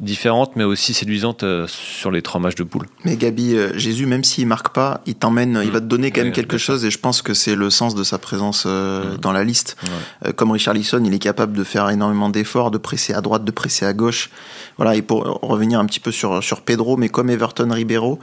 [0.00, 2.86] différente mais aussi séduisante euh, sur les trois matchs de poule.
[3.04, 6.22] Mais Gabi, euh, Jésus, même s'il marque pas, il t'emmène, il va te donner quand
[6.22, 9.32] même quelque chose et je pense que c'est le sens de sa présence euh, dans
[9.32, 9.76] la liste.
[10.36, 13.50] comme Richard Lisson, il est capable de faire énormément d'efforts, de presser à droite, de
[13.50, 14.30] presser à gauche.
[14.76, 18.18] Voilà, et pour revenir un petit peu sur, sur Pedro, mais comme Everton Ribeiro,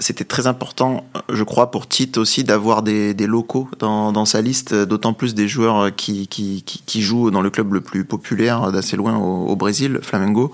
[0.00, 4.42] c'était très important, je crois, pour Tite aussi d'avoir des, des, locaux dans, dans sa
[4.42, 8.70] liste, d'autant plus des joueurs qui, qui, qui, jouent dans le club le plus populaire
[8.70, 10.52] d'assez loin au, au Brésil, Flamengo.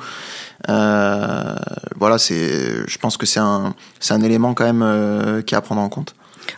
[0.68, 1.54] Euh,
[1.96, 5.58] voilà, c'est, je pense que c'est un, c'est un élément quand même euh, qui est
[5.58, 6.14] à prendre en compte.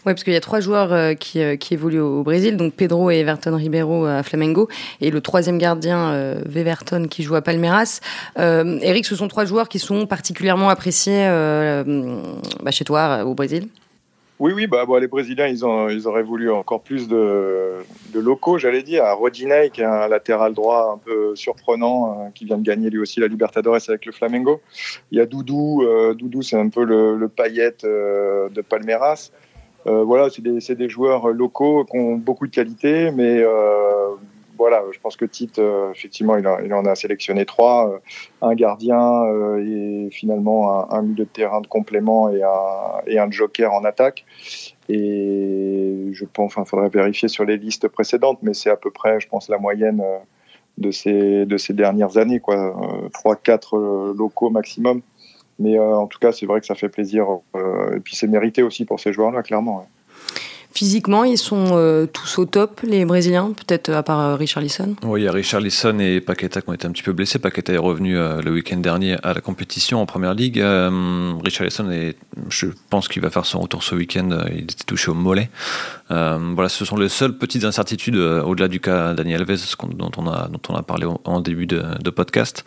[0.07, 3.11] Oui, parce qu'il y a trois joueurs euh, qui, qui, évoluent au Brésil, donc Pedro
[3.11, 4.69] et Everton Ribeiro à Flamengo,
[5.01, 8.01] et le troisième gardien, euh, Weverton, qui joue à Palmeiras.
[8.37, 13.69] Eric, ce sont trois joueurs qui sont particulièrement appréciés bah, chez toi au Brésil
[14.41, 17.75] oui, oui, bah, les Brésiliens, ils, ont, ils auraient voulu encore plus de,
[18.15, 19.05] locaux, j'allais dire.
[19.05, 23.01] Rodinei, qui est un latéral droit un peu surprenant, euh, qui vient de gagner lui
[23.01, 24.63] aussi la Libertadores avec le Flamengo.
[25.11, 25.83] Il y a Doudou.
[25.83, 29.31] Euh, Doudou, c'est un peu le, le paillette euh, de Palmeiras.
[29.85, 33.43] Voilà, c'est des, des, joueurs locaux qui ont beaucoup de qualité, mais
[34.61, 37.99] voilà, je pense que Tite, euh, effectivement, il, en a sélectionné trois, euh,
[38.43, 43.85] un gardien euh, et finalement un, milieu de terrain de complément et un, joker en
[43.87, 44.27] attaque.
[44.91, 49.19] Et je pense, enfin, faudrait vérifier sur les listes précédentes, mais c'est à peu près,
[49.19, 50.05] je pense, la moyenne
[50.77, 52.77] de ces, de ces dernières années, quoi.
[53.15, 55.01] 3-4 locaux maximum.
[55.61, 57.27] Mais en tout cas, c'est vrai que ça fait plaisir.
[57.55, 59.87] et puis c'est mérité aussi pour ces joueurs-là, clairement.
[60.73, 64.95] Physiquement, ils sont euh, tous au top, les Brésiliens, peut-être à part euh, Richard Lisson?
[65.03, 67.41] Oui, il y a Richard Lisson et Paqueta qui ont été un petit peu blessés.
[67.41, 70.63] Paqueta est revenu euh, le week-end dernier à la compétition en première ligue.
[71.43, 72.17] Richard Lisson, est,
[72.51, 74.31] je pense qu'il va faire son retour ce week-end.
[74.53, 75.51] Il était touché au mollet.
[76.09, 80.49] voilà, ce sont les seules petites incertitudes au-delà du cas Daniel Alves dont on a,
[80.49, 82.65] dont on a parlé en début de, de podcast.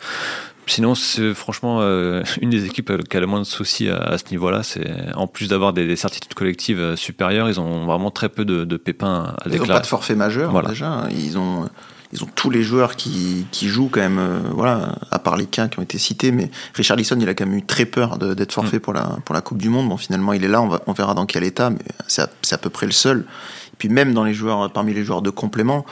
[0.66, 4.24] Sinon, c'est franchement euh, une des équipes qui a le moins de soucis à, ce
[4.30, 4.62] niveau-là.
[4.62, 8.76] C'est en plus d'avoir des, certitudes collectives euh, supérieures, ils ont vraiment très peu de,
[8.76, 9.56] pépins à déclarer.
[9.56, 11.06] Ils n'ont pas de forfait majeur déjà.
[11.10, 11.68] Ils ont
[12.12, 14.20] ils ont tous les joueurs qui, qui jouent quand même,
[14.52, 17.44] voilà, à part les cas qui ont été cités, mais Richard Lisson, il a quand
[17.44, 18.80] même eu très peur d'être forfait mm.
[18.80, 19.88] pour, la, pour la Coupe du Monde.
[19.88, 22.28] Bon, finalement, il est là, on, va, on verra dans quel état, mais c'est à,
[22.52, 23.26] à, peu près le seul.
[23.72, 25.84] Et puis même dans les joueurs, parmi les joueurs de complément,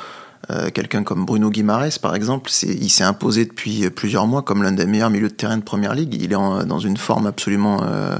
[0.50, 4.72] euh, quelqu'un comme Bruno Guimares, par exemple, il s'est imposé depuis plusieurs mois comme l'un
[4.72, 6.14] des meilleurs milieux de terrain de première ligue.
[6.14, 8.16] Il est dans une forme absolument euh,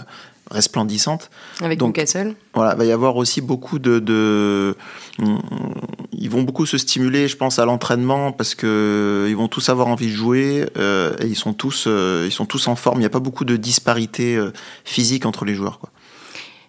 [0.50, 1.30] resplendissante.
[1.61, 4.76] Avec Donc, Newcastle Voilà, il va y avoir aussi beaucoup de,
[6.12, 9.88] Ils vont beaucoup se stimuler, je pense, à l'entraînement parce que ils vont tous avoir
[9.88, 12.98] envie de jouer euh, et ils sont tous, ils sont tous en forme.
[12.98, 14.40] Il n'y a pas beaucoup de disparité
[14.85, 15.80] physique entre les joueurs.
[15.80, 15.90] Quoi.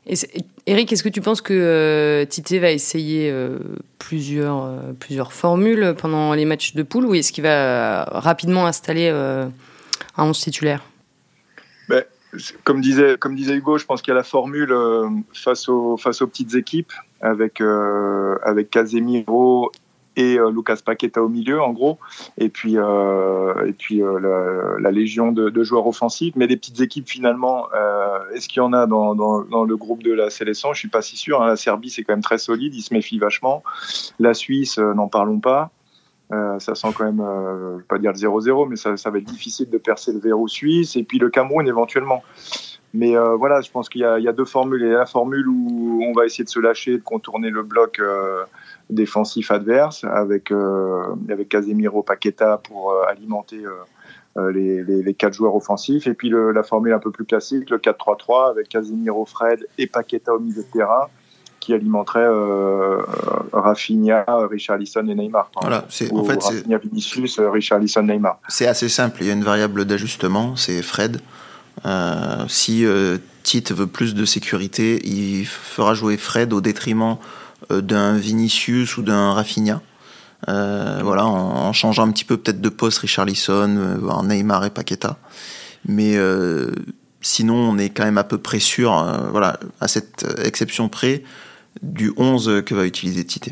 [0.06, 3.58] Eric, est-ce que tu penses que euh, Tite va essayer euh,
[4.00, 9.10] plusieurs, euh, plusieurs formules pendant les matchs de poule ou est-ce qu'il va rapidement installer
[9.10, 9.52] un
[10.18, 10.84] 11 titulaire?
[11.88, 12.04] Ben,
[12.66, 13.18] comme, disait,
[13.56, 14.76] Hugo, je pense qu'il y a la formule
[15.34, 19.72] face, aux, face aux petites équipes avec, avec Casemiro
[20.15, 21.97] et euh, Lucas Paqueta au milieu, en gros,
[22.38, 26.36] et puis, euh, et puis euh, la, légion de, joueurs offensifs.
[26.36, 27.67] Mais des petites équipes, finalement,
[28.34, 30.73] est-ce qu'il y en a dans, dans, le groupe de la sélection?
[30.73, 31.41] Je suis pas si sûr.
[31.41, 31.47] Hein.
[31.47, 33.63] La Serbie, c'est quand même très solide, ils se méfient vachement.
[34.19, 35.71] La Suisse, n'en parlons pas.
[36.32, 39.26] ça sent quand même, je vais pas dire le 0-0, mais ça, ça, va être
[39.26, 40.95] difficile de percer le verrou suisse.
[40.95, 42.23] Et puis le Cameroun éventuellement.
[42.94, 44.82] Mais voilà, je pense qu'il y, y, a deux formules.
[44.82, 47.64] Il y a la formule où on va essayer de se lâcher, de contourner le
[47.64, 48.00] bloc
[48.90, 53.62] défensif adverse avec, euh, avec Casemiro Paqueta pour euh, alimenter
[54.38, 56.08] euh, les, les, quatre joueurs offensifs.
[56.08, 60.34] Et puis la formule un peu plus classique, le 4-3-3 avec Casemiro, Fred et Paqueta
[60.34, 61.08] au milieu de terrain
[61.60, 63.02] qui alimenterait euh,
[63.54, 65.50] Rafinha, Richarlison et Neymar.
[65.62, 68.40] Voilà, c'est en fait Rafinha, Vinicius, Richarlison, Neymar.
[68.50, 69.20] C'est assez simple.
[69.22, 71.22] Il y a une variable d'ajustement, c'est Fred.
[72.48, 72.86] Si
[73.43, 77.17] Tite veut plus de sécurité, il fera jouer Fred au détriment
[77.72, 79.82] euh, d'un Vinicius ou d'un Rafinha.
[80.50, 85.17] Euh, voilà, en, changeant un petit peu peut-être de poste Richarlison, euh, Neymar et Paqueta.
[85.86, 86.17] Mais
[87.19, 88.91] sinon, on est quand même à peu près sûr,
[89.32, 91.24] voilà, à cette exception près,
[91.82, 93.50] du 11 que va utiliser Tite.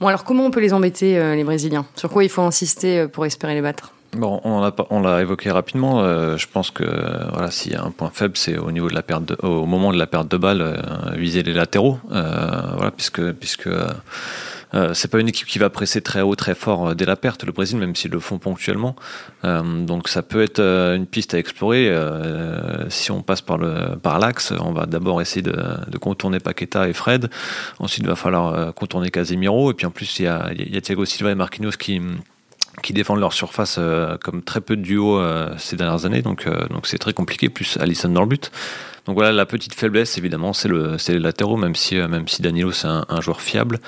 [0.00, 1.84] Bon, alors comment on peut les embêter, les Brésiliens?
[1.96, 3.92] Sur quoi il faut insister pour espérer les battre?
[4.16, 6.02] Bon, on l'a évoqué rapidement.
[6.36, 6.84] je pense que
[7.32, 9.90] voilà, s'il y a un point faible, c'est au niveau de la perte, au moment
[9.90, 10.82] de la perte de balle,
[11.16, 13.68] viser les latéraux, voilà, puisque puisque
[14.74, 17.16] euh, c'est pas une équipe qui va presser très haut, très fort euh, dès la
[17.16, 18.96] perte, le Brésil, même s'ils le font ponctuellement.
[19.44, 21.92] Euh, donc ça peut être une piste à explorer.
[22.88, 25.52] si on passe par le par l'axe, on va d'abord essayer de,
[25.88, 27.28] de, contourner Paqueta et Fred.
[27.78, 29.70] Ensuite, il va falloir contourner Casemiro.
[29.70, 32.00] Et puis en plus, il y a, il y a Thiago Silva et Marquinhos qui
[32.82, 33.78] qui défendent leur surface
[34.22, 35.20] comme très peu de duos
[35.58, 37.48] ces dernières années, donc donc c'est très compliqué.
[37.48, 38.50] Plus Allison dans le but.
[39.06, 42.40] Donc voilà, la petite faiblesse, évidemment, c'est le, les latéraux, même si, euh, même si
[42.40, 43.80] Danilo, c'est un, joueur fiable.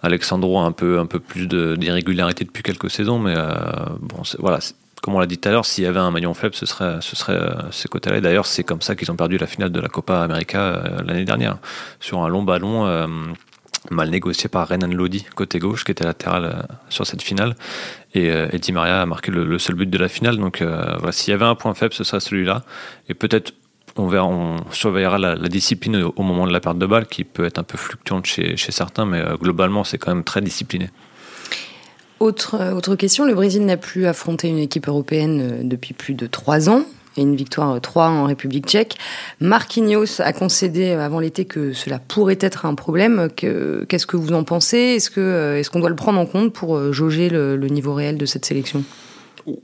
[0.00, 3.52] Alexandro a un peu, un peu plus d'irrégularité depuis quelques saisons, mais euh,
[4.00, 4.60] bon, voilà,
[5.02, 6.98] comme on l'a dit tout à l'heure, s'il y avait un maillon faible, ce serait,
[7.00, 8.20] ce serait euh, ces côtés-là.
[8.20, 11.58] d'ailleurs, c'est comme ça qu'ils ont perdu la finale de la Copa América l'année dernière,
[11.98, 12.86] sur un long ballon
[13.90, 17.54] mal négocié par Renan Lodi, côté gauche, qui était latéral sur cette finale.
[18.14, 20.36] Et, Di Maria a marqué le, seul but de la finale.
[20.36, 22.62] Donc voilà, s'il y avait un point faible, ce serait celui-là.
[23.08, 23.54] Et peut-être
[23.96, 27.62] on, surveillera la, discipline au moment de la perte de balle, qui peut être un
[27.62, 30.90] peu fluctuante chez, certains, mais euh, globalement, c'est quand même très discipliné.
[32.18, 36.26] Autre, euh, question, le Brésil n'a plus affronté une équipe européenne euh, depuis plus de
[36.26, 36.84] trois ans
[37.16, 38.96] et une victoire 3 en République tchèque.
[39.40, 43.28] Marquinhos a concédé avant l'été que cela pourrait être un problème.
[43.36, 44.78] Qu'est-ce que vous en pensez?
[44.78, 48.18] Est-ce qu'on est qu'on doit le prendre en compte pour jauger le, le niveau réel
[48.18, 48.84] de cette sélection?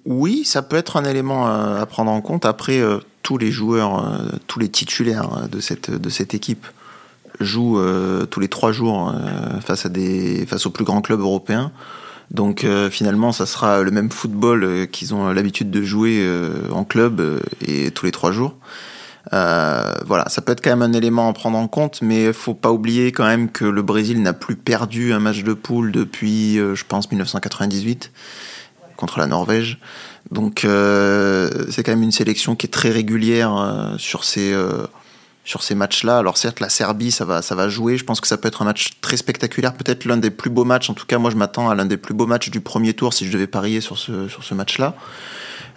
[0.04, 2.44] Oui, ça peut être un élément à prendre en compte.
[2.44, 2.80] Après,
[3.26, 6.64] tous les joueurs, euh, tous les titulaires de cette, de cette équipe
[7.40, 11.18] jouent euh, tous les trois jours euh, face, à des, face aux plus grands clubs
[11.18, 11.72] européens.
[12.30, 16.28] Donc finalement, ça sera le même football qu'ils ont l'habitude de jouer
[16.72, 18.56] en club et tous les trois jours.
[19.30, 22.72] voilà, ça peut être quand même un élément à prendre en compte, mais faut pas
[22.72, 26.84] oublier quand même que le Brésil n'a plus perdu un match de poule depuis, je
[26.84, 28.10] pense, 1998
[28.96, 29.78] contre la Norvège.
[30.30, 34.86] Donc euh, c'est quand même une sélection qui est très régulière euh, sur ces euh,
[35.46, 36.18] sur ces matchs-là.
[36.18, 37.96] Alors certes, la Serbie, ça va, ça va jouer.
[37.96, 40.64] Je pense que ça peut être un match très spectaculaire, peut-être l'un des plus beaux
[40.64, 40.90] matchs.
[40.90, 43.14] En tout cas, moi, je m'attends à l'un des plus beaux matchs du premier tour
[43.14, 44.94] si je devais parier sur ce, sur ce match-là.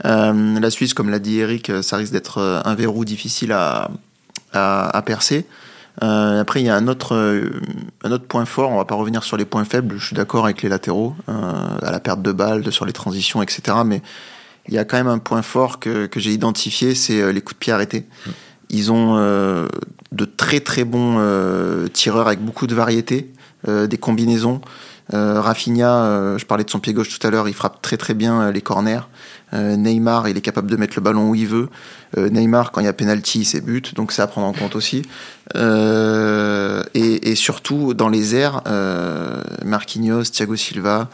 [0.04, 3.90] la Suisse, comme l'a dit Eric, ça risque d'être un verrou difficile à,
[4.54, 5.46] à, percer.
[6.02, 7.62] Euh, après, il y a un autre, euh,
[8.04, 8.72] un autre point fort.
[8.72, 9.98] On va pas revenir sur les points faibles.
[9.98, 13.42] Je suis d'accord avec les latéraux, euh, à la perte de balles, sur les transitions,
[13.42, 13.78] etc.
[13.86, 14.02] Mais
[14.68, 17.56] il y a quand même un point fort que, que j'ai identifié, c'est les coups
[17.56, 18.06] de pied arrêtés.
[18.70, 21.20] Ils ont de très très bons
[21.94, 23.32] tireurs avec beaucoup de variété,
[23.68, 24.62] des combinaisons.
[25.12, 28.52] Rafinha, je parlais de son pied gauche tout à l'heure, il frappe très très bien
[28.52, 29.02] les corners.
[29.54, 31.70] Neymar, il est capable de mettre le ballon où il veut.
[32.16, 35.02] Neymar, quand il y a penalty, c'est but, donc c'est à prendre en compte aussi.
[35.56, 38.62] Et, et, surtout dans les airs,
[39.66, 41.10] Marquinhos, Thiago Silva,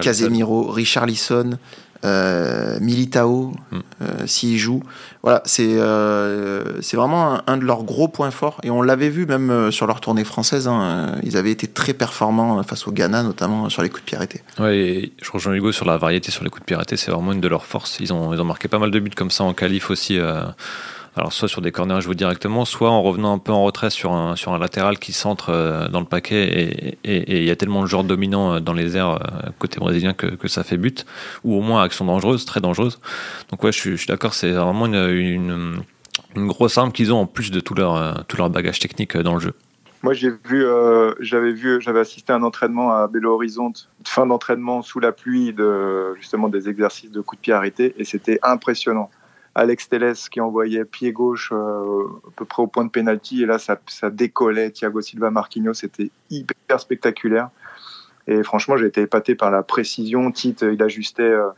[0.00, 1.58] Casemiro, Richard Lisson,
[2.04, 3.78] euh, Militao, mm.
[4.02, 4.82] euh, s'il joue.
[5.22, 8.60] Voilà, c'est euh, c'est vraiment un, de leurs gros points forts.
[8.62, 10.68] Et on l'avait vu même sur leur tournée française.
[10.68, 14.16] Hein, ils avaient été très performants face au Ghana, notamment sur les coups de pied
[14.16, 14.42] arrêtés.
[14.58, 16.96] Ouais, je rejoins Hugo sur la variété sur les coups de pied arrêtés.
[16.96, 17.98] C'est vraiment une de leurs forces.
[18.00, 20.18] Ils ont, ils ont marqué pas mal de buts comme ça en qualif aussi.
[21.16, 23.90] Alors soit sur des corners je vous directement, soit en revenant un peu en retrait
[23.90, 27.56] sur un, sur un latéral qui centre euh, dans le paquet et il y a
[27.56, 31.06] tellement de joueurs dominants euh, dans les airs euh, côté brésilien que, ça fait but,
[31.44, 33.00] ou au moins action dangereuse, très dangereuse.
[33.50, 35.82] Donc ouais, je suis, d'accord, c'est vraiment une, une,
[36.36, 39.34] une, grosse arme qu'ils ont en plus de tout leur, tout leur bagage technique dans
[39.34, 39.54] le jeu.
[40.02, 40.66] Moi, j'ai vu,
[41.20, 45.54] j'avais vu, j'avais assisté à un entraînement à Belo Horizonte, fin d'entraînement sous la pluie
[45.54, 49.10] de justement des exercices de coups de pied arrêtés, et c'était impressionnant.
[49.54, 53.46] Alex Telles qui envoyait pied gauche euh, à peu près au point de pénalty et
[53.46, 54.70] là ça, ça, décollait.
[54.70, 57.50] Thiago Silva, Marquinhos, c'était hyper spectaculaire.
[58.26, 60.30] Et franchement, j'ai été épaté par la précision.
[60.32, 61.50] Tite, il ajustait euh,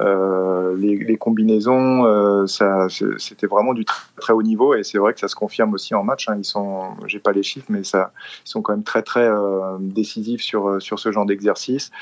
[0.00, 2.06] euh les, les, combinaisons.
[2.06, 2.88] Euh, ça,
[3.18, 5.94] c'était vraiment du très, très, haut niveau et c'est vrai que ça se confirme aussi
[5.94, 6.28] en match.
[6.28, 6.36] Hein.
[6.38, 8.12] Ils sont, j'ai pas les chiffres, mais ça,
[8.44, 11.92] ils sont quand même très très euh, décisifs sur sur ce genre d'exercice.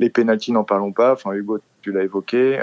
[0.00, 1.12] Les pénalties, n'en parlons pas.
[1.12, 2.58] Enfin, Hugo, tu l'as évoqué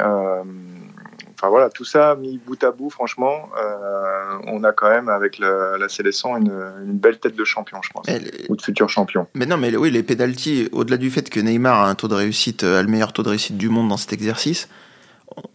[1.50, 5.78] voilà, tout ça mis bout à bout, franchement, euh, on a quand même avec la,
[5.78, 6.52] la sélection une,
[6.86, 8.06] belle tête de champion, je pense,
[8.50, 9.28] ou de futur champion.
[9.34, 12.16] Mais non, mais oui, les pénalties, au-delà du fait que Neymar a un taux de
[12.16, 14.70] réussite, a le meilleur taux de réussite du monde dans cet exercice,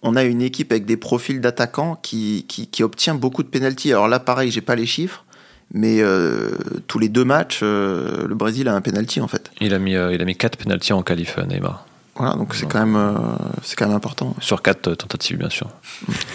[0.03, 3.93] on a une équipe avec des profils d'attaquants qui, qui, obtient beaucoup de pénalties.
[3.93, 5.25] Alors là, pareil, j'ai pas les chiffres,
[5.73, 6.51] mais euh,
[6.87, 9.51] tous les deux matchs, euh, le Brésil a un penalty en fait.
[9.61, 11.88] Il a mis, il a mis quatre pénalties en qualif, Neymar.
[12.19, 13.15] Voilà, donc c'est quand, même, euh,
[13.63, 14.35] c'est quand même important.
[14.41, 15.69] Sur quatre tentatives, bien sûr.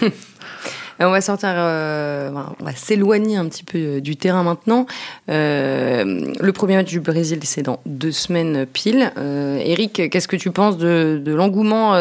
[1.02, 4.86] on va sortir, euh, on va s'éloigner un petit peu euh, du terrain maintenant.
[5.28, 9.12] le premier match du Brésil, c'est dans deux semaines pile.
[9.17, 11.91] Eric, qu'est-ce que tu penses de, l'engouement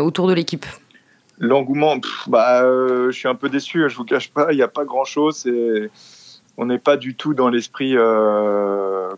[0.00, 0.66] autour de l'équipe?
[1.38, 1.94] L'engouement,
[2.26, 5.48] bah, je suis un peu déçu, je vous cache pas, il n'y a pas grand-chose.
[6.56, 7.94] On n'est pas du tout dans l'esprit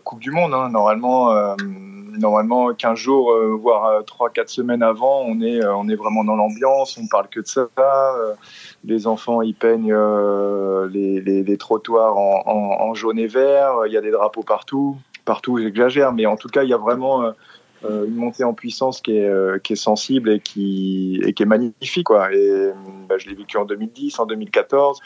[0.03, 0.53] Coupe du Monde.
[0.53, 0.69] Hein.
[0.69, 1.55] Normalement
[2.17, 6.23] normalement 15 jours, euh, voire 3-4 euh, semaines avant, on est, euh, on est vraiment
[6.23, 7.67] dans l'ambiance, on parle que de ça.
[8.83, 9.95] les enfants, ils peignent
[10.91, 14.97] les, les, trottoirs en, en, jaune et vert, il y a des drapeaux partout.
[15.23, 17.31] Partout, j'exagère, mais en tout cas, il y a vraiment
[17.89, 22.05] une montée en puissance qui est, euh, sensible et qui, et qui est magnifique.
[22.05, 22.33] Quoi.
[22.33, 22.71] Et
[23.07, 24.99] bah, je l'ai vécu en 2010, en 2014.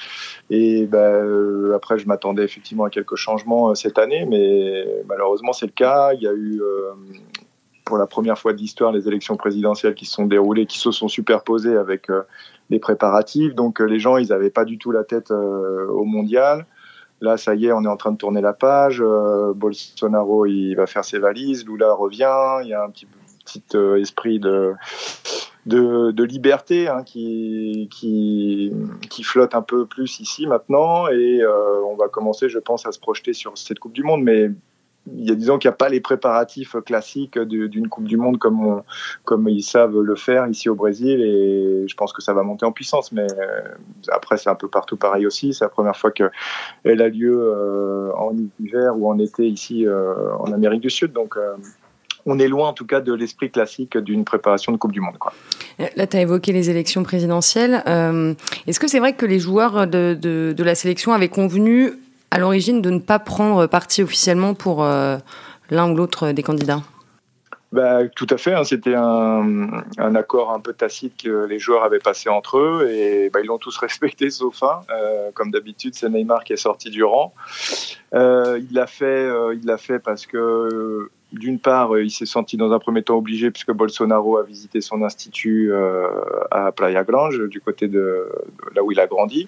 [0.50, 5.68] Et bah, euh, après, je m'attendais effectivement à quelques changements cette année, mais malheureusement, c'est
[5.68, 6.14] le cas.
[6.14, 6.62] Il y a eu
[7.86, 10.92] pour la première fois de l'histoire les élections présidentielles qui se sont déroulées, qui se
[10.92, 12.08] sont superposées avec
[12.70, 13.54] les préparatifs.
[13.54, 16.66] Donc les gens, ils n'avaient pas du tout la tête au mondial.
[17.22, 19.02] Là, ça y est, on est en train de tourner la page.
[19.02, 21.66] Euh, Bolsonaro, il va faire ses valises.
[21.66, 22.60] Lula revient.
[22.64, 23.08] Il y a un petit,
[23.74, 24.76] euh, esprit de,
[26.24, 27.90] liberté hein, qui,
[29.24, 31.08] flotte un peu plus ici maintenant.
[31.08, 34.24] Et euh, on va commencer, je pense, à se projeter sur cette Coupe du Monde.
[34.24, 34.50] Mais
[35.14, 38.40] il y a disons qu'il n'y a pas les préparatifs classiques d'une Coupe du Monde
[38.40, 42.66] comme, ils savent le faire ici au Brésil et je pense que ça va monter
[42.66, 43.12] en puissance.
[43.12, 43.62] Mais euh,
[44.10, 45.54] après, c'est un peu partout pareil aussi.
[45.54, 46.32] C'est la première fois qu'elle
[47.02, 51.14] a lieu euh, en hiver ou en été ici euh, en Amérique du Sud.
[51.14, 51.38] Donc,
[52.26, 55.18] on est loin en tout cas de l'esprit classique d'une préparation de Coupe du Monde.
[55.96, 57.84] Là, tu as évoqué les élections présidentielles.
[58.66, 61.94] Est-ce que c'est vrai que les joueurs de la sélection avaient convenu
[62.36, 65.18] à l'origine de ne pas prendre parti officiellement pour euh,
[65.70, 66.82] l'un ou l'autre des candidats
[67.72, 68.54] bah, tout à fait.
[68.54, 68.64] Hein.
[68.64, 69.84] C'était un,
[70.16, 73.58] accord un peu tacite que les joueurs avaient passé entre eux et bah, ils l'ont
[73.58, 74.82] tous respecté sauf un.
[74.92, 77.34] Euh, comme d'habitude, c'est Neymar qui est sorti du rang.
[78.14, 82.72] Euh, il l'a fait, il l'a fait parce que d'une part, il s'est senti dans
[82.72, 86.08] un premier temps obligé puisque Bolsonaro a visité son institut euh,
[86.52, 88.28] à Playa Grange, du côté de,
[88.76, 89.48] là où il a grandi,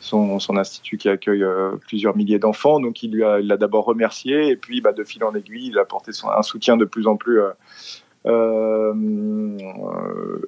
[0.00, 2.80] son, institut qui accueille euh, plusieurs milliers d'enfants.
[2.80, 5.82] Donc il a, l'a d'abord remercié et puis bah, de fil en aiguille, il a
[5.82, 7.40] apporté un soutien de plus en plus
[8.26, 8.92] euh,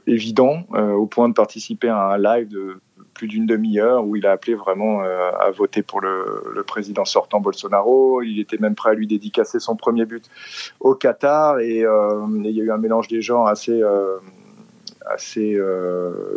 [0.06, 2.80] évident au point de participer à un live de
[3.26, 8.22] d'une demi-heure où il a appelé vraiment euh, à voter pour le, président sortant Bolsonaro.
[8.22, 10.24] Il était même prêt à lui dédicacer son premier but
[10.78, 14.18] au Qatar et, euh, il y a eu un mélange des genres assez euh,
[15.08, 15.58] assez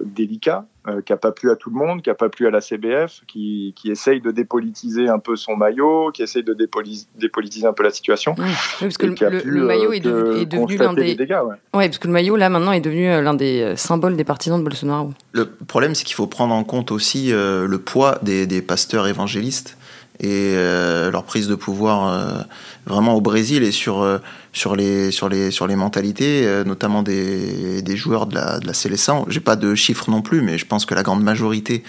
[0.06, 0.66] délicat,
[1.06, 3.22] qui n'a pas plu à tout le monde, qui n'a pas plu à la CBF,
[3.28, 7.84] qui, qui, essaye de dépolitiser un peu son maillot, qui essaye de dépolitiser un peu
[7.84, 8.36] la situation.
[8.38, 8.46] Oui,
[8.80, 11.16] parce que le, maillot est, devenu l'un des.
[11.16, 11.40] Dégâts,
[11.74, 11.88] ouais.
[11.88, 15.14] parce que le maillot là maintenant est devenu l'un des symboles des partisans de Bolsonaro.
[15.32, 19.78] Le problème, c'est qu'il faut prendre en compte aussi le poids des, des pasteurs évangélistes
[20.20, 22.44] et euh, leur prise de pouvoir euh,
[22.86, 24.20] vraiment au Brésil et sur, euh,
[24.52, 28.74] sur, les, sur, les, sur les mentalités, notamment des, des, joueurs de la, de la
[28.74, 29.26] Célestin.
[29.28, 31.84] J'ai pas de chiffres non plus, mais je pense que la grande majorité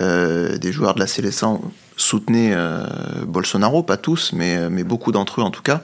[0.00, 1.60] des joueurs de la Célestin
[1.96, 2.56] soutenaient
[3.26, 5.82] Bolsonaro, pas tous, mais, mais beaucoup d'entre eux en tout cas.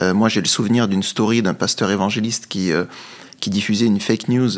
[0.00, 2.72] moi j'ai le souvenir d'une story d'un pasteur évangéliste qui
[3.40, 4.50] qui diffusait une fake news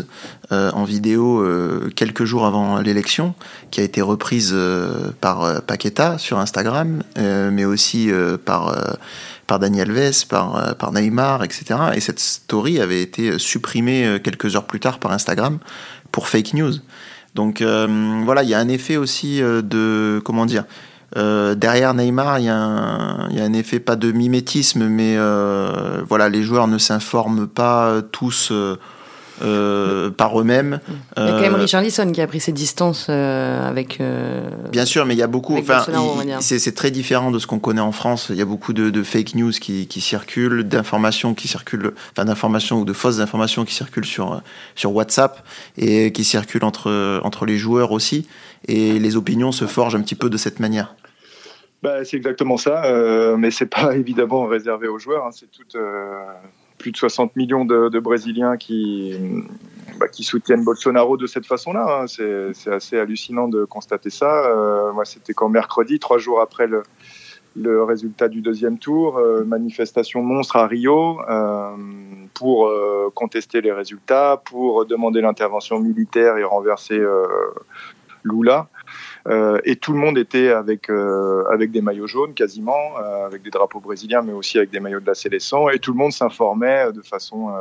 [0.50, 3.34] euh, en vidéo euh, quelques jours avant l'élection,
[3.70, 8.10] qui a été reprise euh, par Paqueta sur Instagram, mais aussi
[8.44, 8.76] par,
[9.46, 11.64] par Daniel Alves, par, par Neymar, etc.
[11.94, 15.58] Et cette story avait été supprimée quelques heures plus tard par Instagram
[16.10, 16.74] pour fake news.
[17.34, 20.64] Donc voilà, il y a un effet aussi de, comment dire,
[21.16, 26.42] euh, derrière Neymar, il y, a un effet pas de mimétisme, mais euh, voilà, les
[26.42, 28.50] joueurs ne s'informent pas tous
[29.42, 30.80] euh, par eux-mêmes.
[31.16, 34.00] Il y a quand même Richard Lisson qui a pris ses distances avec.
[34.70, 35.58] Bien sûr, mais il y a beaucoup.
[35.58, 35.84] Enfin,
[36.40, 38.28] c'est très différent de ce qu'on connaît en France.
[38.30, 42.84] Il y a beaucoup de, fake news qui, circulent, d'informations qui circulent, enfin d'informations ou
[42.86, 44.40] de fausses informations qui circulent sur
[44.76, 45.44] sur WhatsApp
[45.76, 48.26] et qui circulent entre entre les joueurs aussi.
[48.68, 50.94] Et les opinions se forgent un petit peu de cette manière.
[51.82, 55.26] Bah, c'est exactement ça, euh, mais c'est pas évidemment réservé aux joueurs.
[55.26, 55.32] Hein.
[55.32, 56.24] C'est tout, euh,
[56.82, 59.16] plus de 60 millions de, Brésiliens qui,
[59.98, 62.02] bah, qui soutiennent Bolsonaro de cette façon-là.
[62.02, 62.06] Hein.
[62.06, 64.46] C'est assez hallucinant de constater ça.
[64.46, 66.82] Euh, moi, c'était quand mercredi, trois jours après le,
[67.54, 71.70] le résultat du deuxième tour, euh, manifestation monstre à Rio euh,
[72.34, 72.72] pour
[73.14, 77.00] contester les résultats, pour demander l'intervention militaire et renverser
[78.24, 78.68] Lula.
[79.28, 83.42] Euh, et tout le monde était avec, euh, avec des maillots jaunes quasiment, euh, avec
[83.42, 85.70] des drapeaux brésiliens, mais aussi avec des maillots de la sélection.
[85.70, 87.52] Et tout le monde s'informait de façon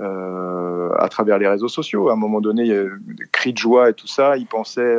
[0.00, 2.08] à travers les réseaux sociaux.
[2.08, 4.36] À un moment donné, il y a des cris de joie et tout ça.
[4.36, 4.96] Ils pensaient,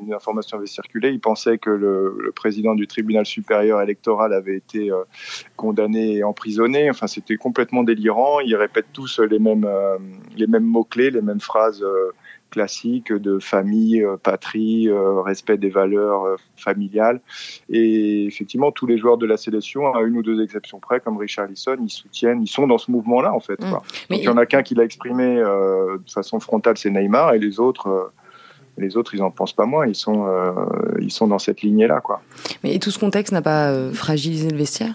[0.00, 4.56] une information avait circulé, ils pensaient que le, le, président du tribunal supérieur électoral avait
[4.56, 4.90] été
[5.56, 6.88] condamné et emprisonné.
[6.88, 8.40] Enfin, c'était complètement délirant.
[8.40, 9.68] Ils répètent tous les mêmes,
[10.36, 11.84] les mêmes mots-clés, les mêmes phrases
[12.50, 17.20] classique de famille, euh, patrie, euh, respect des valeurs euh, familiales.
[17.68, 21.16] Et effectivement, tous les joueurs de la sélection, à une ou deux exceptions près, comme
[21.16, 23.60] Richard Lisson, ils soutiennent, ils sont dans ce mouvement-là en fait.
[23.60, 23.76] Mmh.
[24.10, 27.60] il y en a qu'un qui l'a exprimé de façon frontale, c'est Neymar, et les
[27.60, 28.12] autres
[28.78, 29.86] les autres, ils n'en pensent pas moins.
[29.86, 30.26] Ils sont,
[31.00, 32.20] ils sont dans cette lignée-là, quoi.
[32.62, 34.92] Mais tout ce contexte n'a pas fragilisé le vestiaire?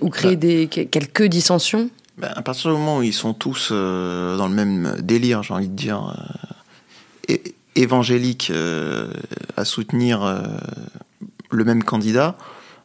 [0.00, 0.40] Ou créé, bah.
[0.40, 1.88] des, quelques dissensions?
[2.20, 5.68] Ben, À partir du moment où ils sont tous dans le même délire, j'ai envie
[5.68, 6.14] de dire,
[7.76, 9.08] évangélique euh,
[9.56, 10.42] à soutenir euh,
[11.50, 12.36] le même candidat.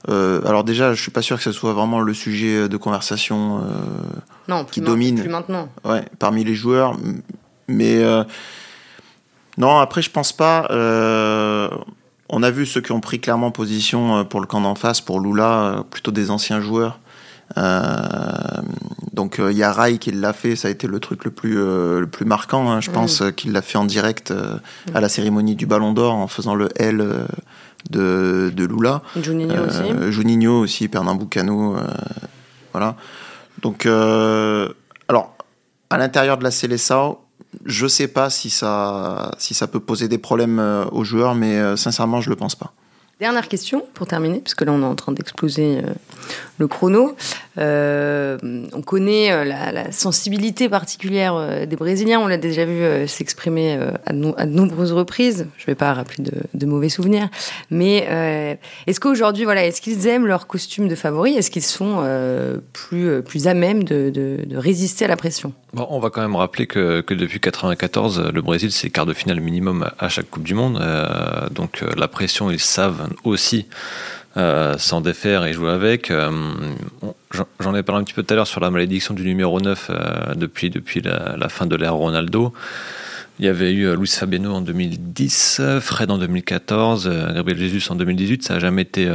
[0.09, 3.63] Euh, alors déjà, je suis pas sûr que ce soit vraiment le sujet de conversation
[4.71, 5.69] qui domine maintenant.
[5.83, 6.95] Ouais, parmi les joueurs.
[7.67, 8.03] Mais
[9.57, 10.67] non, après, je pense pas.
[12.29, 15.19] on a vu ceux qui ont pris clairement position pour le camp d'en face, pour
[15.19, 16.99] Lula, plutôt des anciens joueurs.
[17.57, 18.61] Euh,
[19.15, 21.57] donc il y a Rai qui l'a fait, ça a été le truc le plus,
[21.57, 22.93] euh, le plus marquant, hein, je mm.
[22.93, 24.57] pense, qu'il l'a fait en direct euh,
[24.93, 27.03] à la cérémonie du Ballon d'Or en faisant le L
[27.89, 29.01] de, de Lula.
[29.15, 30.11] Juninho aussi.
[30.11, 31.77] Juninho aussi, Pernambucano,
[32.73, 32.97] voilà.
[33.61, 35.35] Donc, alors,
[35.89, 37.21] à l'intérieur de la Célessao,
[37.63, 40.61] je sais pas si ça, si ça peut poser des problèmes
[40.91, 42.73] aux joueurs, mais sincèrement, je le pense pas.
[43.19, 45.93] Dernière question pour terminer, puisque là on est en train d'exploser euh,
[46.57, 47.15] le chrono.
[47.57, 48.37] Euh,
[48.73, 54.51] on connaît euh, la, sensibilité particulière des Brésiliens, on l'a déjà vu s'exprimer à, de
[54.51, 55.47] nombreuses reprises.
[55.57, 57.29] Je ne vais pas rappeler de, mauvais souvenirs,
[57.69, 62.03] mais est-ce qu'aujourd'hui, voilà, est-ce qu'ils aiment leur costume de favori Est-ce qu'ils sont
[62.73, 65.53] plus, plus à même de, de, résister à la pression?
[65.73, 69.13] Bon, On va quand même rappeler que, que depuis 1994, le Brésil c'est quart de
[69.13, 70.81] finale minimum à chaque Coupe du Monde,
[71.51, 73.67] donc la pression ils savent aussi
[74.37, 76.11] euh, s'en défaire et jouer avec.
[76.11, 76.29] Euh,
[77.61, 79.87] j'en ai parlé un petit peu tout à l'heure sur la malédiction du numéro 9
[79.89, 82.53] euh, depuis, depuis la, fin de l'ère Ronaldo.
[83.39, 88.43] Il y avait eu Luis Fabiano en 2010, Fred en 2014, Gabriel Jesus en 2018.
[88.43, 89.09] Ça n'a jamais été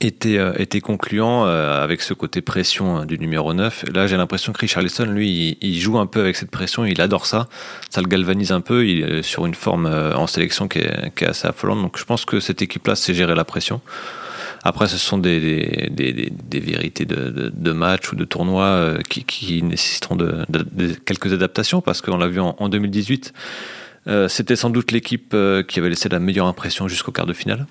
[0.00, 3.86] était, euh, était concluant euh, avec ce côté pression hein, du numéro 9.
[3.94, 7.26] Là, j'ai l'impression que Richarlison, lui, il, joue un peu avec cette pression, il adore
[7.26, 7.48] ça.
[7.90, 11.48] Ça le galvanise un peu, il sur une forme euh, en sélection qui est, assez
[11.48, 11.80] affolante.
[11.80, 13.80] Donc je pense que cette équipe-là sait gérer la pression.
[14.62, 15.90] Après, ce sont des,
[16.52, 20.16] vérités de, de, match ou de tournoi qui, nécessiteront
[21.04, 23.32] quelques adaptations parce qu'on l'a vu en, 2018.
[24.26, 25.36] C'était sans doute l'équipe
[25.68, 27.66] qui avait laissé la meilleure impression jusqu'au quart de finale.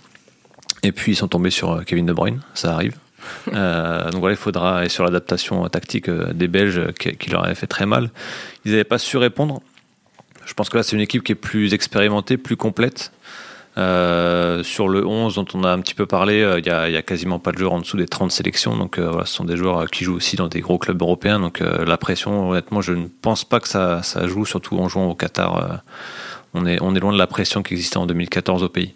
[0.83, 2.95] Et puis ils sont tombés sur Kevin De Bruyne, ça arrive.
[3.53, 7.55] Euh, donc voilà, il faudra, et sur l'adaptation tactique euh, des Belges qui, leur avait
[7.55, 8.09] fait très mal,
[8.65, 9.61] ils n'avaient pas su répondre.
[10.45, 13.11] Je pense que là, c'est une équipe qui est plus expérimentée, plus complète.
[13.77, 17.39] Euh, sur le 11 dont on a un petit peu parlé, il n'y a, quasiment
[17.39, 18.75] pas de joueurs en dessous des 30 sélections.
[18.77, 21.39] Donc voilà, ce sont des joueurs qui jouent aussi dans des gros clubs européens.
[21.39, 25.07] Donc la pression, honnêtement, je ne pense pas que ça, ça joue, surtout en jouant
[25.09, 25.81] au Qatar.
[26.53, 28.93] on, est, on est loin de la pression qui existait en 2014 au pays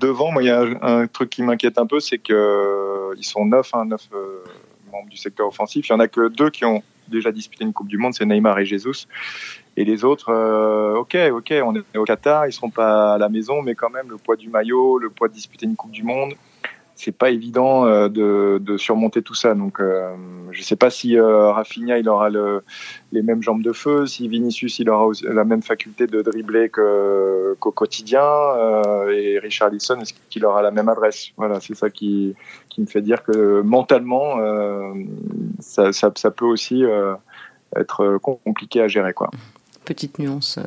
[0.00, 3.46] devant, moi, il y a un, truc qui m'inquiète un peu, c'est qu'ils euh, sont
[3.46, 4.44] neuf, hein, neuf euh,
[4.92, 5.88] membres du secteur offensif.
[5.88, 8.24] Il y en a que deux qui ont déjà disputé une Coupe du Monde, c'est
[8.24, 9.06] Neymar et Jesus.
[9.76, 13.28] Et les autres, euh, ok, ok, on est au Qatar, ils seront pas à la
[13.28, 16.02] maison, mais quand même, le poids du maillot, le poids de disputer une Coupe du
[16.02, 16.34] Monde,
[16.96, 19.54] c'est pas évident euh, de, surmonter tout ça.
[19.54, 20.14] Donc, euh,
[20.50, 22.62] je sais pas si euh, il aura le,
[23.12, 27.70] les mêmes jambes de feu, si Vinicius il aura la même faculté de dribbler qu'au
[27.70, 31.28] quotidien, euh, et Richard Lisson est-ce qu'il aura la même adresse?
[31.36, 32.34] Voilà, c'est ça qui,
[32.78, 34.92] me fait dire que mentalement, euh,
[35.60, 36.84] ça, ça, ça, peut aussi
[37.74, 39.30] être compliqué à gérer, quoi.
[39.84, 40.58] Petite nuance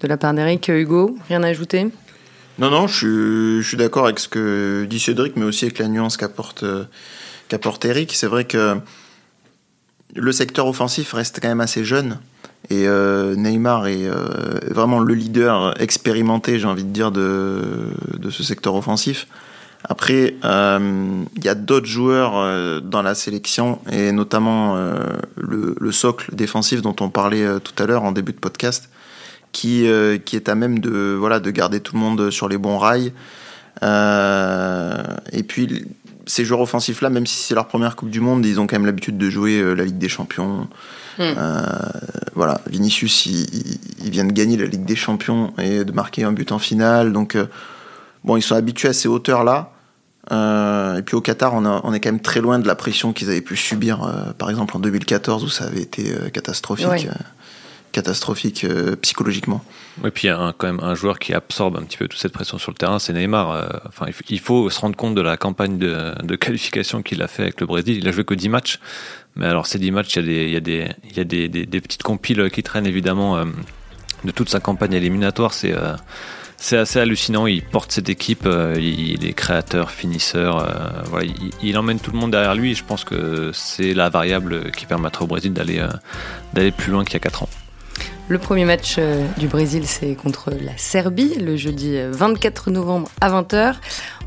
[0.00, 1.88] de la part d'Eric, Hugo, rien à ajouter?
[2.58, 6.16] Non, non, je suis, d'accord avec ce que dit Cédric, mais aussi avec la nuance
[6.16, 6.84] qu'apporte euh,
[7.48, 8.14] qu'apporte Eric.
[8.14, 8.78] C'est vrai que
[10.14, 12.18] le secteur offensif reste quand même assez jeune.
[12.70, 14.16] Et euh, Neymar est euh,
[14.70, 17.60] vraiment le leader expérimenté, j'ai envie de dire, de,
[18.16, 19.26] de ce secteur offensif.
[19.88, 24.74] Après, il y a d'autres joueurs dans la sélection, et notamment
[25.36, 28.88] le, le, socle défensif dont on parlait tout à l'heure en début de podcast,
[29.52, 32.58] qui, euh, qui est à même de, voilà, de garder tout le monde sur les
[32.58, 33.12] bons rails.
[33.82, 35.86] Euh, et puis,
[36.26, 38.86] ces joueurs offensifs-là, même si c'est leur première Coupe du Monde, ils ont quand même
[38.86, 40.68] l'habitude de jouer euh, la Ligue des Champions.
[41.18, 41.32] Hmm.
[42.34, 46.52] voilà, Vinicius, il, vient de gagner la Ligue des Champions et de marquer un but
[46.52, 47.14] en finale.
[47.14, 47.38] Donc,
[48.22, 49.72] bon, ils sont habitués à ces hauteurs-là.
[50.30, 53.30] et puis au Qatar, on, on, est quand même très loin de la pression qu'ils
[53.30, 57.08] avaient pu subir, par exemple en 2014, où ça avait été catastrophique
[57.96, 59.64] catastrophique euh, psychologiquement.
[60.04, 62.20] Et puis il y a quand même un joueur qui absorbe un petit peu toute
[62.20, 63.50] cette pression sur le terrain, c'est Neymar.
[63.50, 67.44] Euh, enfin, il faut se rendre compte de la campagne de, qualification qu'il a fait
[67.44, 67.96] avec le Brésil.
[67.96, 68.80] Il a joué que 10 matchs,
[69.34, 71.20] mais alors ces 10 matchs, il y a des, il y a des, il y
[71.62, 73.46] a des, petites compiles qui traînent évidemment euh,
[74.24, 75.54] de toute sa campagne éliminatoire.
[75.54, 77.46] C'est assez hallucinant.
[77.46, 78.46] Il porte cette équipe,
[78.78, 80.68] il est créateur, finisseur.
[81.62, 82.74] il, emmène tout le monde derrière lui.
[82.74, 85.82] Je pense que c'est la variable qui permettra au Brésil d'aller
[86.52, 87.48] d'aller plus loin qu'il y a 4 ans.
[88.28, 93.08] Le premier match euh, du Brésil, c'est contre la Serbie, le jeudi 24 euh, novembre
[93.20, 93.74] à 20h.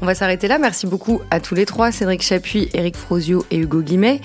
[0.02, 0.58] On va s'arrêter là.
[0.58, 4.22] Merci beaucoup à tous les trois, Cédric Chapuis, Eric Frozio et Hugo Guimet.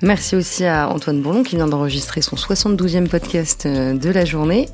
[0.00, 4.68] Merci aussi à Antoine Bourlon qui vient d'enregistrer son 72e podcast euh, de la journée.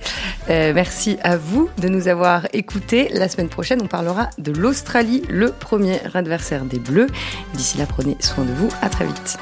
[0.48, 3.08] merci à vous de nous avoir écoutés.
[3.14, 7.06] La semaine prochaine, on parlera de l'Australie, le premier adversaire des Bleus.
[7.54, 8.68] D'ici là, prenez soin de vous.
[8.82, 9.38] À très vite.